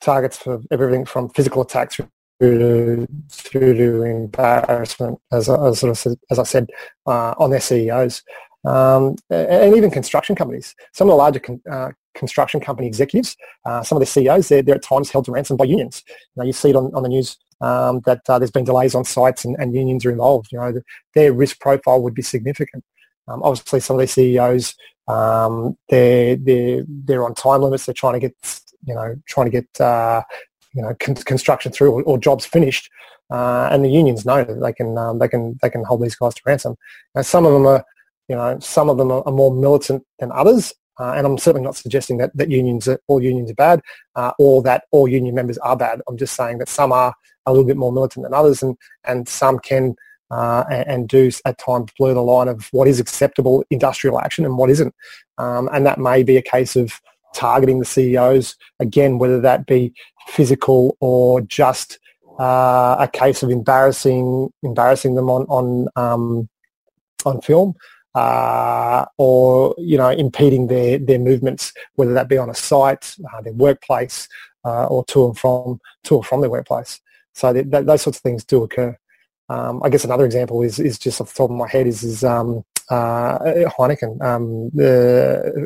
targets 0.00 0.38
for 0.38 0.60
everything 0.70 1.04
from 1.04 1.28
physical 1.30 1.62
attacks 1.62 2.00
through 2.38 2.58
to, 2.58 3.08
through 3.30 3.74
to 3.74 4.02
embarrassment, 4.02 5.18
as, 5.32 5.48
as, 5.48 5.82
as 6.30 6.38
I 6.38 6.42
said, 6.44 6.70
uh, 7.06 7.34
on 7.38 7.50
their 7.50 7.60
CEOs. 7.60 8.22
Um, 8.64 9.16
and 9.30 9.74
even 9.76 9.90
construction 9.90 10.36
companies. 10.36 10.74
Some 10.92 11.08
of 11.08 11.12
the 11.12 11.16
larger 11.16 11.40
con- 11.40 11.62
uh, 11.70 11.90
construction 12.18 12.60
company 12.60 12.86
executives, 12.86 13.36
uh, 13.64 13.82
some 13.82 13.96
of 13.96 14.00
the 14.00 14.06
CEOs, 14.06 14.48
they're, 14.48 14.62
they're, 14.62 14.74
at 14.76 14.82
times 14.82 15.10
held 15.10 15.24
to 15.26 15.32
ransom 15.32 15.56
by 15.56 15.64
unions. 15.64 16.02
You, 16.08 16.14
know, 16.36 16.46
you 16.46 16.52
see 16.52 16.70
it 16.70 16.76
on, 16.76 16.94
on 16.94 17.02
the 17.02 17.08
news 17.08 17.36
um, 17.60 18.00
that 18.06 18.20
uh, 18.28 18.38
there's 18.38 18.50
been 18.50 18.64
delays 18.64 18.94
on 18.94 19.04
sites 19.04 19.44
and, 19.44 19.56
and, 19.58 19.74
unions 19.74 20.04
are 20.04 20.10
involved. 20.10 20.48
You 20.52 20.58
know, 20.58 20.72
the, 20.72 20.82
their 21.14 21.32
risk 21.32 21.60
profile 21.60 22.02
would 22.02 22.14
be 22.14 22.22
significant. 22.22 22.84
Um, 23.26 23.42
obviously, 23.42 23.80
some 23.80 23.96
of 23.96 24.00
these 24.00 24.12
CEOs, 24.12 24.74
um, 25.08 25.76
they're, 25.88 26.36
they're, 26.36 26.84
they're 26.86 27.24
on 27.24 27.34
time 27.34 27.62
limits. 27.62 27.86
They're 27.86 27.94
trying 27.94 28.14
to 28.14 28.20
get, 28.20 28.60
you 28.86 28.94
know, 28.94 29.16
trying 29.28 29.46
to 29.46 29.50
get 29.50 29.80
uh, 29.80 30.22
you 30.74 30.82
know 30.82 30.94
con- 31.00 31.14
construction 31.14 31.72
through 31.72 31.90
or, 31.90 32.02
or 32.04 32.18
jobs 32.18 32.46
finished, 32.46 32.90
uh, 33.30 33.68
and 33.70 33.84
the 33.84 33.90
unions 33.90 34.24
know 34.24 34.44
that 34.44 34.60
they 34.60 34.72
can 34.72 34.96
um, 34.96 35.18
they 35.18 35.28
can 35.28 35.58
they 35.62 35.70
can 35.70 35.84
hold 35.84 36.02
these 36.02 36.14
guys 36.14 36.34
to 36.34 36.42
ransom. 36.46 36.76
Now 37.14 37.22
some 37.22 37.46
of 37.46 37.52
them 37.52 37.66
are 37.66 37.84
you 38.28 38.36
know 38.36 38.58
some 38.60 38.88
of 38.88 38.98
them 38.98 39.10
are 39.10 39.32
more 39.32 39.52
militant 39.52 40.04
than 40.18 40.32
others, 40.32 40.72
uh, 40.98 41.12
and 41.16 41.26
I'm 41.26 41.38
certainly 41.38 41.64
not 41.64 41.76
suggesting 41.76 42.18
that, 42.18 42.36
that 42.36 42.50
unions 42.50 42.88
are, 42.88 43.00
all 43.06 43.22
unions 43.22 43.50
are 43.50 43.54
bad 43.54 43.80
uh, 44.16 44.32
or 44.38 44.62
that 44.62 44.84
all 44.90 45.08
union 45.08 45.34
members 45.34 45.58
are 45.58 45.76
bad. 45.76 46.00
I'm 46.08 46.16
just 46.16 46.34
saying 46.34 46.58
that 46.58 46.68
some 46.68 46.92
are 46.92 47.14
a 47.46 47.52
little 47.52 47.66
bit 47.66 47.76
more 47.76 47.92
militant 47.92 48.24
than 48.24 48.34
others, 48.34 48.62
and 48.62 48.76
and 49.04 49.28
some 49.28 49.58
can. 49.58 49.96
Uh, 50.30 50.62
and, 50.68 51.08
do 51.08 51.30
at 51.46 51.56
times 51.56 51.90
blur 51.96 52.12
the 52.12 52.20
line 52.20 52.48
of 52.48 52.68
what 52.72 52.86
is 52.86 53.00
acceptable 53.00 53.64
industrial 53.70 54.20
action 54.20 54.44
and 54.44 54.58
what 54.58 54.68
isn't. 54.68 54.94
Um, 55.38 55.70
and 55.72 55.86
that 55.86 55.98
may 55.98 56.22
be 56.22 56.36
a 56.36 56.42
case 56.42 56.76
of 56.76 57.00
targeting 57.34 57.78
the 57.78 57.86
CEOs, 57.86 58.54
again, 58.78 59.18
whether 59.18 59.40
that 59.40 59.64
be 59.64 59.94
physical 60.26 60.98
or 61.00 61.40
just 61.40 61.98
uh, 62.38 62.96
a 62.98 63.08
case 63.10 63.42
of 63.42 63.50
embarrassing 63.50 64.52
embarrassing 64.62 65.14
them 65.14 65.30
on 65.30 65.44
on 65.46 65.88
um, 65.96 66.48
on 67.24 67.40
film. 67.40 67.74
Uh, 68.14 69.04
or 69.18 69.74
you 69.78 69.96
know 69.96 70.08
impeding 70.08 70.66
their 70.66 70.98
their 70.98 71.18
movements, 71.18 71.72
whether 71.94 72.14
that 72.14 72.28
be 72.28 72.38
on 72.38 72.50
a 72.50 72.54
site, 72.54 73.14
uh, 73.32 73.40
their 73.42 73.52
workplace, 73.52 74.28
uh, 74.64 74.86
or 74.86 75.04
to 75.04 75.26
and 75.26 75.38
from 75.38 75.78
to 76.04 76.16
or 76.16 76.24
from 76.24 76.40
their 76.40 76.50
workplace. 76.50 77.00
So 77.34 77.52
th- 77.52 77.70
th- 77.70 77.86
those 77.86 78.02
sorts 78.02 78.18
of 78.18 78.22
things 78.22 78.44
do 78.44 78.62
occur. 78.64 78.96
Um, 79.48 79.80
I 79.82 79.88
guess 79.88 80.04
another 80.04 80.24
example 80.26 80.62
is 80.62 80.78
is 80.78 80.98
just 80.98 81.20
off 81.20 81.32
the 81.32 81.36
top 81.36 81.50
of 81.50 81.56
my 81.56 81.68
head 81.68 81.86
is 81.86 82.02
is 82.02 82.24
um, 82.24 82.64
uh, 82.90 83.38
Heineken, 83.78 84.20
um, 84.22 84.70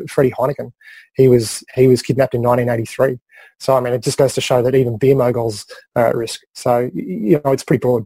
Freddie 0.07 0.31
Heineken. 0.31 0.71
He 1.15 1.27
was 1.27 1.63
he 1.75 1.87
was 1.87 2.01
kidnapped 2.01 2.35
in 2.35 2.41
1983. 2.41 3.19
So 3.59 3.75
I 3.75 3.79
mean, 3.79 3.93
it 3.93 4.03
just 4.03 4.17
goes 4.17 4.33
to 4.35 4.41
show 4.41 4.61
that 4.61 4.75
even 4.75 4.97
beer 4.97 5.15
moguls 5.15 5.65
are 5.95 6.07
at 6.07 6.15
risk. 6.15 6.41
So 6.53 6.89
you 6.93 7.41
know, 7.43 7.51
it's 7.51 7.63
pretty 7.63 7.81
broad. 7.81 8.05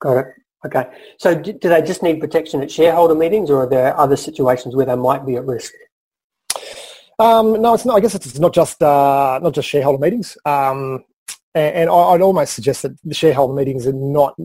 Got 0.00 0.18
it. 0.18 0.26
Okay. 0.64 0.86
So 1.18 1.34
do, 1.34 1.52
they 1.60 1.82
just 1.82 2.02
need 2.02 2.20
protection 2.20 2.62
at 2.62 2.70
shareholder 2.70 3.14
meetings, 3.14 3.50
or 3.50 3.64
are 3.64 3.68
there 3.68 3.98
other 3.98 4.16
situations 4.16 4.76
where 4.76 4.86
they 4.86 4.96
might 4.96 5.26
be 5.26 5.36
at 5.36 5.44
risk? 5.44 5.72
Um, 7.18 7.60
no, 7.60 7.74
it's 7.74 7.84
not. 7.84 7.96
I 7.96 8.00
guess 8.00 8.14
it's 8.14 8.38
not 8.38 8.54
just 8.54 8.82
uh, 8.82 9.40
not 9.42 9.54
just 9.54 9.68
shareholder 9.68 9.98
meetings. 9.98 10.36
Um, 10.44 11.04
and, 11.54 11.74
and 11.74 11.90
I'd 11.90 12.22
almost 12.22 12.54
suggest 12.54 12.82
that 12.82 12.96
the 13.04 13.14
shareholder 13.14 13.54
meetings 13.54 13.86
are 13.86 13.92
not. 13.92 14.36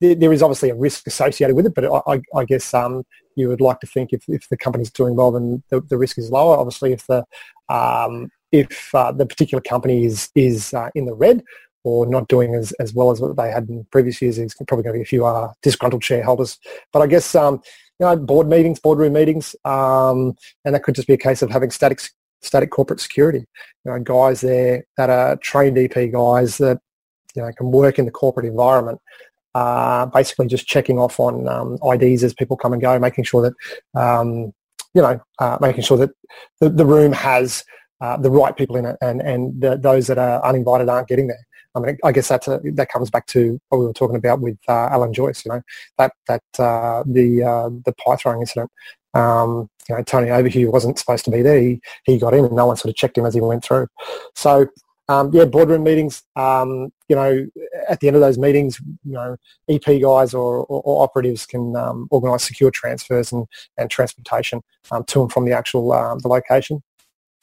There, 0.00 0.14
there 0.14 0.32
is 0.32 0.42
obviously 0.42 0.70
a 0.70 0.74
risk 0.74 1.06
associated 1.06 1.56
with 1.56 1.66
it, 1.66 1.74
but 1.74 1.84
I, 2.06 2.20
I 2.36 2.44
guess 2.44 2.72
um, 2.72 3.04
you 3.36 3.48
would 3.48 3.60
like 3.60 3.80
to 3.80 3.86
think 3.86 4.12
if, 4.12 4.24
if 4.28 4.48
the 4.48 4.56
company's 4.56 4.90
doing 4.90 5.16
well, 5.16 5.32
then 5.32 5.62
the, 5.70 5.80
the 5.80 5.98
risk 5.98 6.18
is 6.18 6.30
lower. 6.30 6.56
Obviously, 6.56 6.92
if 6.92 7.06
the 7.06 7.24
um, 7.68 8.30
if 8.52 8.94
uh, 8.94 9.10
the 9.10 9.26
particular 9.26 9.60
company 9.60 10.04
is 10.04 10.30
is 10.34 10.72
uh, 10.72 10.88
in 10.94 11.06
the 11.06 11.14
red 11.14 11.42
or 11.84 12.06
not 12.06 12.28
doing 12.28 12.54
as, 12.54 12.72
as 12.72 12.92
well 12.94 13.10
as 13.10 13.20
what 13.20 13.36
they 13.36 13.50
had 13.50 13.68
in 13.68 13.86
previous 13.92 14.20
years, 14.20 14.36
there's 14.36 14.54
probably 14.54 14.82
going 14.82 14.94
to 14.94 14.98
be 14.98 15.02
a 15.02 15.06
few 15.06 15.24
uh, 15.26 15.52
disgruntled 15.62 16.02
shareholders. 16.02 16.58
But 16.92 17.02
I 17.02 17.06
guess 17.06 17.34
um, 17.34 17.60
you 18.00 18.06
know 18.06 18.16
board 18.16 18.48
meetings, 18.48 18.80
boardroom 18.80 19.12
meetings, 19.12 19.54
um, 19.64 20.34
and 20.64 20.74
that 20.74 20.82
could 20.82 20.94
just 20.94 21.08
be 21.08 21.14
a 21.14 21.18
case 21.18 21.42
of 21.42 21.50
having 21.50 21.70
static 21.70 22.00
static 22.42 22.70
corporate 22.70 23.00
security. 23.00 23.44
You 23.84 23.92
know, 23.92 23.98
guys 24.00 24.40
there 24.40 24.84
that 24.96 25.10
are 25.10 25.36
trained 25.36 25.78
EP 25.78 26.10
guys 26.10 26.58
that 26.58 26.80
you 27.36 27.42
know 27.42 27.50
can 27.56 27.70
work 27.70 27.98
in 27.98 28.04
the 28.04 28.10
corporate 28.10 28.46
environment. 28.46 29.00
Uh, 29.54 30.06
basically, 30.06 30.48
just 30.48 30.66
checking 30.66 30.98
off 30.98 31.20
on 31.20 31.46
um, 31.46 31.78
IDs 31.84 32.24
as 32.24 32.34
people 32.34 32.56
come 32.56 32.72
and 32.72 32.82
go, 32.82 32.98
making 32.98 33.22
sure 33.22 33.42
that 33.42 34.00
um, 34.00 34.52
you 34.94 35.02
know, 35.02 35.20
uh, 35.40 35.58
making 35.60 35.82
sure 35.82 35.98
that 35.98 36.10
the, 36.60 36.70
the 36.70 36.86
room 36.86 37.12
has 37.12 37.64
uh, 38.00 38.16
the 38.16 38.30
right 38.30 38.56
people 38.56 38.76
in 38.76 38.86
it, 38.86 38.96
and 39.00 39.20
and 39.20 39.60
the, 39.60 39.76
those 39.76 40.06
that 40.06 40.18
are 40.18 40.44
uninvited 40.44 40.88
aren't 40.88 41.08
getting 41.08 41.26
there. 41.26 41.46
I 41.74 41.80
mean, 41.80 41.98
I 42.04 42.12
guess 42.12 42.28
that's 42.28 42.48
a, 42.48 42.60
that 42.64 42.88
comes 42.88 43.10
back 43.10 43.26
to 43.28 43.60
what 43.68 43.78
we 43.78 43.86
were 43.86 43.92
talking 43.92 44.16
about 44.16 44.40
with 44.40 44.58
uh, 44.68 44.88
Alan 44.90 45.12
Joyce. 45.12 45.44
You 45.44 45.52
know, 45.52 45.62
that 45.98 46.12
that 46.28 46.42
uh, 46.58 47.02
the 47.06 47.42
uh, 47.42 47.68
the 47.84 47.92
pie 47.94 48.16
throwing 48.16 48.40
incident. 48.40 48.70
Um, 49.14 49.68
you 49.88 49.96
know, 49.96 50.02
Tony 50.02 50.28
Overheu 50.28 50.72
wasn't 50.72 50.98
supposed 50.98 51.24
to 51.26 51.30
be 51.30 51.42
there. 51.42 51.60
He 51.60 51.80
he 52.04 52.18
got 52.18 52.34
in, 52.34 52.44
and 52.44 52.54
no 52.54 52.66
one 52.66 52.76
sort 52.76 52.90
of 52.90 52.96
checked 52.96 53.18
him 53.18 53.26
as 53.26 53.34
he 53.34 53.40
went 53.40 53.64
through. 53.64 53.88
So. 54.34 54.68
Um, 55.06 55.32
yeah, 55.34 55.44
boardroom 55.44 55.82
meetings. 55.82 56.22
Um, 56.34 56.90
you 57.10 57.16
know, 57.16 57.46
at 57.90 58.00
the 58.00 58.06
end 58.06 58.16
of 58.16 58.22
those 58.22 58.38
meetings, 58.38 58.80
you 59.04 59.12
know, 59.12 59.36
EP 59.68 59.84
guys 60.00 60.32
or, 60.32 60.64
or, 60.64 60.80
or 60.82 61.04
operatives 61.04 61.44
can 61.44 61.76
um, 61.76 62.08
organise 62.10 62.44
secure 62.44 62.70
transfers 62.70 63.30
and, 63.30 63.44
and 63.76 63.90
transportation 63.90 64.62
um, 64.90 65.04
to 65.04 65.20
and 65.20 65.30
from 65.30 65.44
the 65.44 65.52
actual 65.52 65.92
uh, 65.92 66.14
the 66.14 66.28
location. 66.28 66.82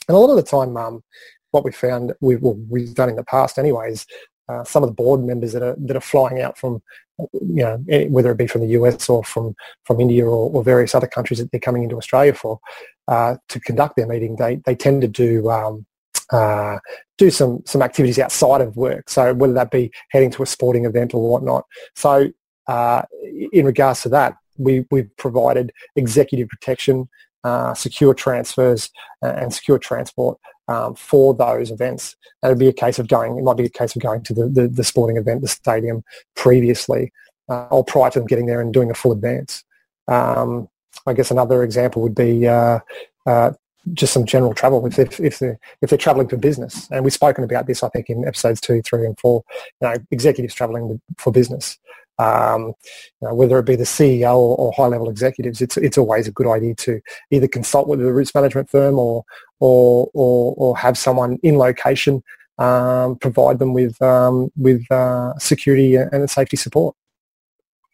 And 0.08 0.18
a 0.18 0.20
lot 0.20 0.32
of 0.32 0.38
the 0.38 0.50
time, 0.50 0.76
um, 0.76 1.04
what 1.52 1.64
we 1.64 1.72
found, 1.72 2.14
we've, 2.22 2.42
well, 2.42 2.58
we've 2.70 2.94
done 2.94 3.10
in 3.10 3.16
the 3.16 3.24
past 3.24 3.58
anyways, 3.58 4.06
uh, 4.50 4.64
some 4.64 4.84
of 4.84 4.90
the 4.90 4.96
board 4.96 5.24
members 5.24 5.54
that 5.54 5.64
are, 5.64 5.76
that 5.78 5.96
are 5.96 6.02
flying 6.02 6.42
out 6.42 6.58
from, 6.58 6.82
you 7.18 7.64
know, 7.64 7.78
whether 8.10 8.32
it 8.32 8.38
be 8.38 8.48
from 8.48 8.62
the 8.62 8.70
US 8.70 9.08
or 9.08 9.24
from, 9.24 9.56
from 9.84 10.00
India 10.00 10.26
or, 10.26 10.52
or 10.52 10.64
various 10.64 10.96
other 10.96 11.08
countries 11.08 11.40
that 11.40 11.52
they're 11.52 11.60
coming 11.60 11.84
into 11.84 11.98
Australia 11.98 12.34
for, 12.34 12.60
uh, 13.08 13.36
to 13.50 13.60
conduct 13.60 13.96
their 13.96 14.08
meeting, 14.08 14.36
they, 14.38 14.56
they 14.66 14.76
tend 14.76 15.02
to 15.02 15.08
do, 15.08 15.50
um, 15.50 15.86
uh, 16.32 16.78
do 17.18 17.30
some, 17.30 17.62
some 17.66 17.82
activities 17.82 18.18
outside 18.18 18.62
of 18.62 18.76
work. 18.76 19.10
So 19.10 19.34
whether 19.34 19.54
that 19.54 19.72
be 19.72 19.92
heading 20.10 20.32
to 20.32 20.44
a 20.44 20.46
sporting 20.46 20.86
event 20.86 21.14
or 21.14 21.30
whatnot. 21.30 21.66
So 21.96 22.30
uh, 22.68 23.04
in 23.52 23.66
regards 23.66 24.02
to 24.04 24.10
that, 24.10 24.36
we, 24.58 24.86
we've 24.92 25.10
provided 25.18 25.72
executive 25.96 26.48
protection 26.50 27.10
uh, 27.44 27.74
secure 27.74 28.14
transfers 28.14 28.90
and 29.22 29.54
secure 29.54 29.80
transport 29.80 30.38
um, 30.68 30.96
for 30.96 31.34
those 31.34 31.72
events. 31.72 32.16
it 32.44 32.48
would 32.48 32.60
be 32.60 32.68
a 32.68 32.74
case 32.74 33.00
of 33.00 33.08
going, 33.08 33.38
it 33.38 33.44
might 33.44 33.58
be 33.58 33.66
a 33.66 33.70
case 33.70 33.96
of 33.96 34.02
going 34.02 34.24
to 34.24 34.34
the, 34.34 34.48
the, 34.48 34.68
the 34.68 34.84
sporting 34.84 35.18
event, 35.18 35.42
the 35.42 35.48
stadium 35.48 36.04
previously 36.36 37.12
uh, 37.50 37.68
or 37.70 37.84
prior 37.84 38.10
to 38.10 38.20
them 38.20 38.28
getting 38.28 38.46
there 38.46 38.62
and 38.62 38.74
doing 38.74 38.90
a 38.90 38.94
full 38.94 39.12
advance. 39.12 39.64
Um, 40.08 40.70
I 41.06 41.14
guess 41.14 41.32
another 41.32 41.64
example 41.64 42.02
would 42.02 42.16
be 42.16 42.48
uh, 42.48 42.80
uh, 43.26 43.52
just 43.94 44.14
some 44.14 44.26
general 44.26 44.54
travel 44.54 44.86
if, 44.86 45.00
if, 45.00 45.20
if, 45.20 45.40
they're, 45.40 45.60
if 45.82 45.90
they're 45.90 45.98
traveling 45.98 46.28
for 46.28 46.38
business. 46.38 46.88
And 46.92 47.04
we've 47.04 47.14
spoken 47.14 47.44
about 47.44 47.68
this, 47.68 47.84
I 47.84 47.90
think, 47.90 48.10
in 48.10 48.28
episodes 48.28 48.62
two, 48.62 48.82
three, 48.84 49.06
and 49.06 49.20
four, 49.20 49.44
you 49.82 49.88
know, 49.88 49.96
executives 50.12 50.54
traveling 50.54 51.02
for 51.18 51.32
business 51.32 51.78
um, 52.22 52.74
you 53.22 53.28
know, 53.28 53.34
whether 53.34 53.58
it 53.58 53.66
be 53.66 53.76
the 53.76 53.84
CEO 53.84 54.36
or, 54.36 54.56
or, 54.58 54.74
high-level 54.74 55.10
executives, 55.10 55.62
it's 55.62 55.78
it's 55.78 55.98
always 55.98 56.28
a 56.28 56.32
good 56.32 56.48
idea 56.48 56.76
to 56.76 57.02
either 57.32 57.48
consult 57.48 57.88
with 57.88 58.02
a 58.02 58.14
risk 58.14 58.36
management 58.36 58.70
firm 58.70 59.00
or 59.00 59.24
or 59.60 60.10
or, 60.14 60.54
or 60.58 60.78
have 60.78 60.98
someone 60.98 61.40
in 61.42 61.58
location 61.58 62.22
um, 62.60 63.16
provide 63.18 63.60
them 63.60 63.74
with 63.74 64.00
um, 64.02 64.52
with 64.56 64.84
uh, 64.92 65.38
security 65.40 65.96
and 65.96 66.30
safety 66.30 66.58
support. 66.58 66.96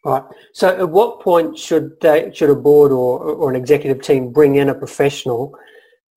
Right. 0.04 0.22
So, 0.52 0.68
at 0.68 0.88
what 0.88 1.20
point 1.20 1.58
should 1.58 2.00
they, 2.00 2.30
should 2.34 2.50
a 2.50 2.54
board 2.54 2.92
or 2.92 3.20
or 3.20 3.50
an 3.50 3.56
executive 3.56 4.02
team 4.02 4.30
bring 4.30 4.56
in 4.56 4.68
a 4.68 4.74
professional 4.74 5.56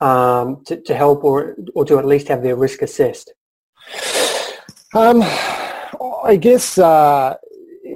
um, 0.01 0.63
to, 0.65 0.81
to 0.81 0.95
help 0.95 1.23
or 1.23 1.55
or 1.75 1.85
to 1.85 1.97
at 1.97 2.05
least 2.05 2.27
have 2.27 2.43
their 2.43 2.55
risk 2.55 2.81
assessed? 2.81 3.33
Um, 4.93 5.23
I 6.23 6.37
guess 6.39 6.77
uh, 6.77 7.37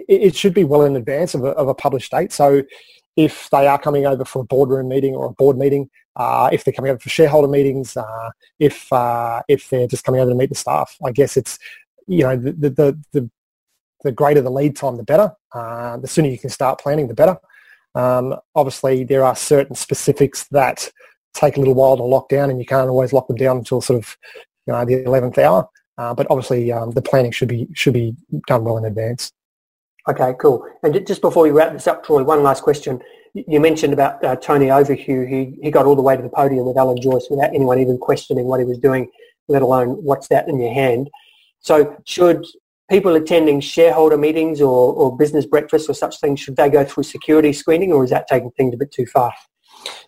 it 0.07 0.35
should 0.35 0.53
be 0.53 0.63
well 0.63 0.83
in 0.83 0.95
advance 0.95 1.33
of 1.33 1.43
a, 1.43 1.49
of 1.49 1.67
a 1.67 1.73
published 1.73 2.11
date. 2.11 2.31
So 2.31 2.63
if 3.15 3.49
they 3.49 3.67
are 3.67 3.79
coming 3.79 4.05
over 4.05 4.25
for 4.25 4.41
a 4.41 4.45
boardroom 4.45 4.89
meeting 4.89 5.15
or 5.15 5.27
a 5.27 5.33
board 5.33 5.57
meeting, 5.57 5.89
uh, 6.15 6.49
if 6.51 6.63
they're 6.63 6.73
coming 6.73 6.91
over 6.91 6.99
for 6.99 7.09
shareholder 7.09 7.47
meetings, 7.47 7.95
uh, 7.97 8.29
if 8.59 8.91
uh, 8.91 9.41
if 9.47 9.69
they're 9.69 9.87
just 9.87 10.03
coming 10.03 10.21
over 10.21 10.31
to 10.31 10.35
meet 10.35 10.49
the 10.49 10.55
staff. 10.55 10.95
I 11.05 11.11
guess 11.11 11.37
it's 11.37 11.57
you 12.07 12.23
know 12.23 12.35
the 12.35 12.51
the 12.51 12.99
the, 13.11 13.29
the 14.03 14.11
greater 14.11 14.41
the 14.41 14.49
lead 14.49 14.75
time, 14.75 14.97
the 14.97 15.03
better. 15.03 15.31
Uh, 15.53 15.97
the 15.97 16.07
sooner 16.07 16.29
you 16.29 16.37
can 16.37 16.49
start 16.49 16.79
planning, 16.79 17.07
the 17.07 17.13
better. 17.13 17.37
Um, 17.95 18.35
obviously, 18.53 19.03
there 19.03 19.23
are 19.23 19.35
certain 19.35 19.75
specifics 19.75 20.47
that 20.49 20.91
take 21.33 21.57
a 21.57 21.59
little 21.59 21.73
while 21.73 21.97
to 21.97 22.03
lock 22.03 22.29
down, 22.29 22.49
and 22.49 22.59
you 22.59 22.65
can't 22.65 22.89
always 22.89 23.13
lock 23.13 23.27
them 23.27 23.37
down 23.37 23.57
until 23.57 23.81
sort 23.81 23.99
of 23.99 24.17
you 24.67 24.73
know, 24.73 24.85
the 24.85 25.03
eleventh 25.03 25.37
hour. 25.37 25.67
Uh, 25.97 26.13
but 26.13 26.27
obviously, 26.29 26.71
um, 26.71 26.91
the 26.91 27.01
planning 27.01 27.31
should 27.31 27.47
be 27.47 27.67
should 27.73 27.93
be 27.93 28.15
done 28.47 28.63
well 28.63 28.77
in 28.77 28.85
advance. 28.85 29.31
Okay, 30.07 30.35
cool. 30.39 30.67
And 30.83 31.05
just 31.07 31.21
before 31.21 31.43
we 31.43 31.51
wrap 31.51 31.73
this 31.73 31.87
up, 31.87 32.03
Troy, 32.03 32.23
one 32.23 32.43
last 32.43 32.61
question. 32.61 33.01
You 33.33 33.59
mentioned 33.59 33.91
about 33.91 34.23
uh, 34.23 34.35
Tony 34.35 34.67
Overheu. 34.67 35.27
He, 35.27 35.59
he 35.61 35.71
got 35.71 35.85
all 35.85 35.95
the 35.95 36.01
way 36.01 36.15
to 36.15 36.21
the 36.21 36.29
podium 36.29 36.65
with 36.65 36.77
Alan 36.77 37.01
Joyce 37.01 37.27
without 37.29 37.53
anyone 37.53 37.79
even 37.79 37.97
questioning 37.97 38.45
what 38.45 38.59
he 38.59 38.65
was 38.65 38.77
doing, 38.77 39.09
let 39.47 39.61
alone 39.61 39.89
what's 40.03 40.27
that 40.27 40.47
in 40.47 40.59
your 40.59 40.73
hand. 40.73 41.09
So 41.59 41.97
should 42.05 42.45
people 42.89 43.15
attending 43.15 43.59
shareholder 43.59 44.17
meetings 44.17 44.61
or, 44.61 44.93
or 44.93 45.17
business 45.17 45.45
breakfasts 45.45 45.89
or 45.89 45.93
such 45.93 46.19
things, 46.19 46.39
should 46.39 46.55
they 46.55 46.69
go 46.69 46.85
through 46.85 47.03
security 47.03 47.51
screening 47.51 47.91
or 47.91 48.03
is 48.03 48.11
that 48.11 48.27
taking 48.27 48.51
things 48.51 48.73
a 48.73 48.77
bit 48.77 48.91
too 48.91 49.07
far? 49.07 49.33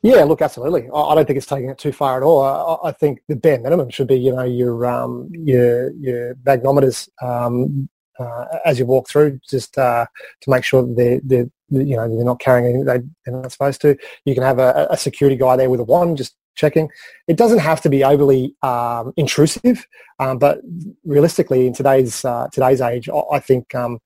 Yeah, 0.01 0.24
look, 0.24 0.42
absolutely. 0.42 0.89
I 0.94 1.16
don't 1.16 1.25
think 1.25 1.38
it's 1.38 1.46
taking 1.46 1.70
it 1.70 1.77
too 1.77 1.92
far 1.92 2.18
at 2.18 2.24
all. 2.24 2.80
I, 2.84 2.92
think 2.92 3.20
the 3.27 3.36
bare 3.36 3.60
minimum 3.60 3.89
should 3.89 4.08
be, 4.08 4.18
you 4.18 4.34
know, 4.34 4.44
your 4.44 4.86
um, 4.86 5.30
your 5.32 5.92
your 5.94 6.36
magnometers 6.36 7.10
um, 7.22 7.88
uh, 8.20 8.46
as 8.66 8.80
you 8.80 8.86
walk 8.86 9.10
through, 9.10 9.40
just 9.50 9.78
uh, 9.78 10.06
to 10.42 10.50
make 10.50 10.64
sure 10.64 10.82
that 10.84 10.96
they're, 10.96 11.22
they're 11.24 11.50
you 11.70 11.96
know 11.96 12.08
they're 12.08 12.26
not 12.26 12.40
carrying 12.40 12.66
anything 12.66 12.86
they, 12.86 13.00
they're 13.26 13.42
not 13.42 13.52
supposed 13.52 13.82
to. 13.82 13.98
You 14.26 14.34
can 14.34 14.44
have 14.44 14.60
a, 14.60 14.88
a 14.90 14.98
security 14.98 15.36
guy 15.36 15.56
there 15.56 15.70
with 15.70 15.80
a 15.80 15.84
wand, 15.84 16.18
just 16.18 16.36
checking. 16.56 16.90
It 17.28 17.38
doesn't 17.38 17.60
have 17.60 17.82
to 17.82 17.90
be 17.90 18.04
overly 18.04 18.56
um, 18.64 19.14
intrusive, 19.16 19.86
um, 20.20 20.40
but 20.40 20.62
realistically, 21.06 21.68
in 21.68 21.74
today's 21.74 22.26
uh, 22.26 22.48
today's 22.52 22.82
age, 22.82 23.10
I 23.32 23.40
think 23.40 23.74
um, 23.76 24.00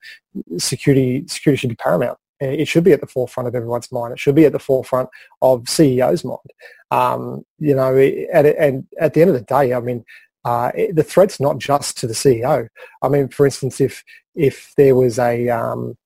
security 0.58 1.24
security 1.26 1.58
should 1.58 1.70
be 1.70 1.76
paramount. 1.76 2.18
It 2.40 2.66
should 2.66 2.82
be 2.82 2.92
at 2.92 3.00
the 3.00 3.06
forefront 3.06 3.46
of 3.46 3.54
everyone's 3.54 3.92
mind. 3.92 4.12
It 4.12 4.18
should 4.18 4.34
be 4.34 4.46
at 4.46 4.52
the 4.52 4.58
forefront 4.58 5.08
of 5.42 5.62
CEO's 5.62 6.24
mind. 6.24 6.38
Um, 6.90 7.44
you 7.60 7.74
know, 7.74 7.96
and 7.96 8.86
at 9.00 9.14
the 9.14 9.20
end 9.20 9.30
of 9.30 9.34
the 9.34 9.42
day, 9.46 9.72
I 9.72 9.80
mean, 9.80 10.04
uh, 10.44 10.72
the 10.92 11.04
threat's 11.04 11.40
not 11.40 11.58
just 11.58 11.96
to 11.98 12.06
the 12.06 12.14
CEO. 12.14 12.68
I 13.02 13.08
mean, 13.08 13.28
for 13.28 13.46
instance, 13.46 13.80
if 13.80 14.02
if 14.34 14.72
there 14.76 14.94
was 14.94 15.18
a 15.18 15.48
um, 15.48 15.96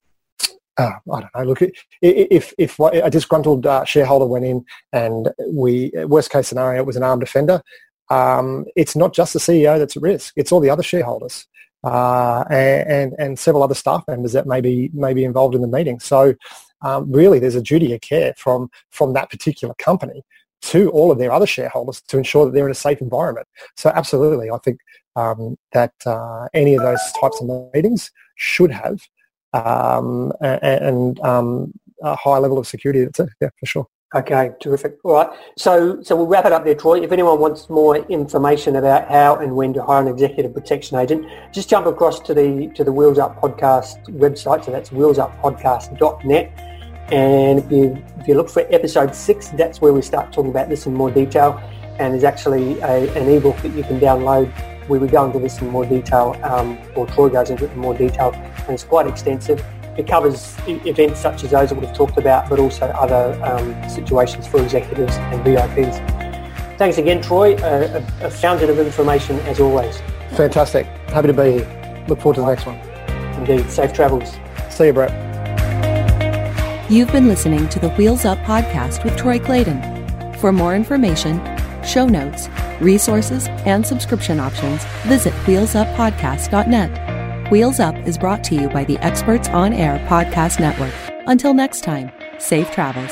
uh, 0.78 0.92
I 1.12 1.20
don't 1.20 1.34
know. 1.34 1.44
Look, 1.44 1.62
if 2.02 2.52
if 2.58 2.78
a 2.78 3.10
disgruntled 3.10 3.66
uh, 3.66 3.84
shareholder 3.84 4.26
went 4.26 4.44
in 4.44 4.64
and 4.92 5.30
we 5.48 5.90
worst 6.06 6.30
case 6.30 6.48
scenario 6.48 6.82
it 6.82 6.86
was 6.86 6.96
an 6.96 7.02
armed 7.02 7.22
offender, 7.22 7.62
um, 8.10 8.66
it's 8.76 8.94
not 8.96 9.14
just 9.14 9.32
the 9.32 9.38
CEO 9.38 9.78
that's 9.78 9.96
at 9.96 10.02
risk. 10.02 10.34
It's 10.36 10.52
all 10.52 10.60
the 10.60 10.70
other 10.70 10.82
shareholders 10.82 11.46
uh, 11.84 12.44
and, 12.50 13.14
and 13.18 13.38
several 13.38 13.62
other 13.62 13.74
staff 13.74 14.04
members 14.08 14.32
that 14.32 14.46
may 14.46 14.60
be, 14.60 14.90
may 14.92 15.14
be 15.14 15.24
involved 15.24 15.54
in 15.54 15.60
the 15.60 15.68
meeting. 15.68 16.00
So 16.00 16.34
um, 16.82 17.10
really 17.10 17.38
there's 17.38 17.54
a 17.54 17.62
duty 17.62 17.94
of 17.94 18.00
care 18.00 18.34
from, 18.36 18.70
from 18.90 19.12
that 19.14 19.30
particular 19.30 19.74
company 19.74 20.22
to 20.62 20.90
all 20.90 21.10
of 21.10 21.18
their 21.18 21.32
other 21.32 21.46
shareholders 21.46 22.00
to 22.02 22.18
ensure 22.18 22.44
that 22.46 22.52
they're 22.52 22.66
in 22.66 22.72
a 22.72 22.74
safe 22.74 23.00
environment. 23.00 23.46
So 23.76 23.90
absolutely, 23.90 24.50
I 24.50 24.58
think 24.58 24.80
um, 25.14 25.56
that 25.72 25.94
uh, 26.04 26.48
any 26.54 26.74
of 26.74 26.82
those 26.82 27.00
types 27.20 27.40
of 27.40 27.70
meetings 27.74 28.10
should 28.36 28.70
have 28.70 29.00
um, 29.52 30.32
and, 30.40 31.18
um, 31.20 31.72
a 32.02 32.14
high 32.14 32.38
level 32.38 32.58
of 32.58 32.66
security. 32.66 33.04
That's 33.04 33.20
it, 33.20 33.28
yeah, 33.40 33.48
for 33.58 33.66
sure. 33.66 33.86
Okay, 34.14 34.50
terrific. 34.60 34.98
All 35.04 35.14
right. 35.14 35.28
So, 35.58 36.00
so 36.02 36.14
we'll 36.14 36.26
wrap 36.26 36.46
it 36.46 36.52
up 36.52 36.64
there, 36.64 36.76
Troy. 36.76 37.02
If 37.02 37.10
anyone 37.10 37.40
wants 37.40 37.68
more 37.68 37.96
information 37.96 38.76
about 38.76 39.10
how 39.10 39.36
and 39.36 39.56
when 39.56 39.74
to 39.74 39.82
hire 39.82 40.00
an 40.00 40.08
executive 40.08 40.54
protection 40.54 40.96
agent, 40.96 41.26
just 41.52 41.68
jump 41.68 41.86
across 41.86 42.20
to 42.20 42.32
the 42.32 42.70
to 42.76 42.84
the 42.84 42.92
Wheels 42.92 43.18
Up 43.18 43.40
Podcast 43.40 44.06
website. 44.08 44.64
So 44.64 44.70
that's 44.70 44.90
wheelsuppodcast.net. 44.90 46.75
And 47.10 47.60
if 47.60 47.70
you 47.70 48.02
if 48.18 48.28
you 48.28 48.34
look 48.34 48.50
for 48.50 48.66
episode 48.72 49.14
six, 49.14 49.48
that's 49.50 49.80
where 49.80 49.92
we 49.92 50.02
start 50.02 50.32
talking 50.32 50.50
about 50.50 50.68
this 50.68 50.86
in 50.86 50.94
more 50.94 51.10
detail. 51.10 51.60
And 51.98 52.12
there's 52.12 52.24
actually 52.24 52.78
a, 52.80 53.12
an 53.16 53.28
ebook 53.28 53.56
that 53.58 53.72
you 53.74 53.84
can 53.84 54.00
download 54.00 54.52
where 54.88 55.00
we 55.00 55.08
go 55.08 55.24
into 55.24 55.38
this 55.38 55.60
in 55.60 55.68
more 55.68 55.84
detail, 55.84 56.38
um, 56.42 56.78
or 56.94 57.06
Troy 57.06 57.28
goes 57.28 57.50
into 57.50 57.64
it 57.64 57.72
in 57.72 57.78
more 57.78 57.94
detail, 57.94 58.32
and 58.34 58.70
it's 58.70 58.84
quite 58.84 59.06
extensive. 59.06 59.64
It 59.96 60.06
covers 60.06 60.56
events 60.66 61.20
such 61.20 61.42
as 61.44 61.50
those 61.50 61.70
that 61.70 61.80
we've 61.80 61.92
talked 61.94 62.18
about, 62.18 62.50
but 62.50 62.58
also 62.58 62.86
other 62.86 63.40
um, 63.42 63.88
situations 63.88 64.46
for 64.46 64.62
executives 64.62 65.16
and 65.16 65.42
VIPs. 65.44 66.76
Thanks 66.76 66.98
again, 66.98 67.22
Troy. 67.22 67.56
A, 67.62 68.04
a, 68.20 68.30
fountain 68.30 68.68
of 68.68 68.78
information 68.78 69.38
as 69.40 69.60
always. 69.60 69.98
Fantastic. 70.32 70.86
Happy 71.08 71.28
to 71.28 71.32
be 71.32 71.52
here. 71.52 72.04
Look 72.08 72.20
forward 72.20 72.34
to 72.34 72.40
the 72.42 72.46
next 72.46 72.66
one. 72.66 72.76
Indeed. 73.38 73.70
Safe 73.70 73.94
travels. 73.94 74.36
See 74.68 74.86
you, 74.86 74.92
Brett. 74.92 75.25
You've 76.88 77.10
been 77.10 77.26
listening 77.26 77.68
to 77.70 77.80
the 77.80 77.90
Wheels 77.90 78.24
Up 78.24 78.38
podcast 78.38 79.02
with 79.02 79.16
Troy 79.16 79.40
Clayton. 79.40 80.38
For 80.38 80.52
more 80.52 80.72
information, 80.72 81.40
show 81.84 82.06
notes, 82.06 82.48
resources, 82.80 83.48
and 83.66 83.84
subscription 83.84 84.38
options, 84.38 84.84
visit 85.04 85.32
wheelsuppodcast.net. 85.46 87.50
Wheels 87.50 87.80
Up 87.80 87.96
is 88.06 88.16
brought 88.16 88.44
to 88.44 88.54
you 88.54 88.68
by 88.68 88.84
the 88.84 88.98
Experts 88.98 89.48
on 89.48 89.72
Air 89.72 89.98
Podcast 90.06 90.60
Network. 90.60 90.94
Until 91.26 91.54
next 91.54 91.82
time, 91.82 92.12
safe 92.38 92.70
travels. 92.70 93.10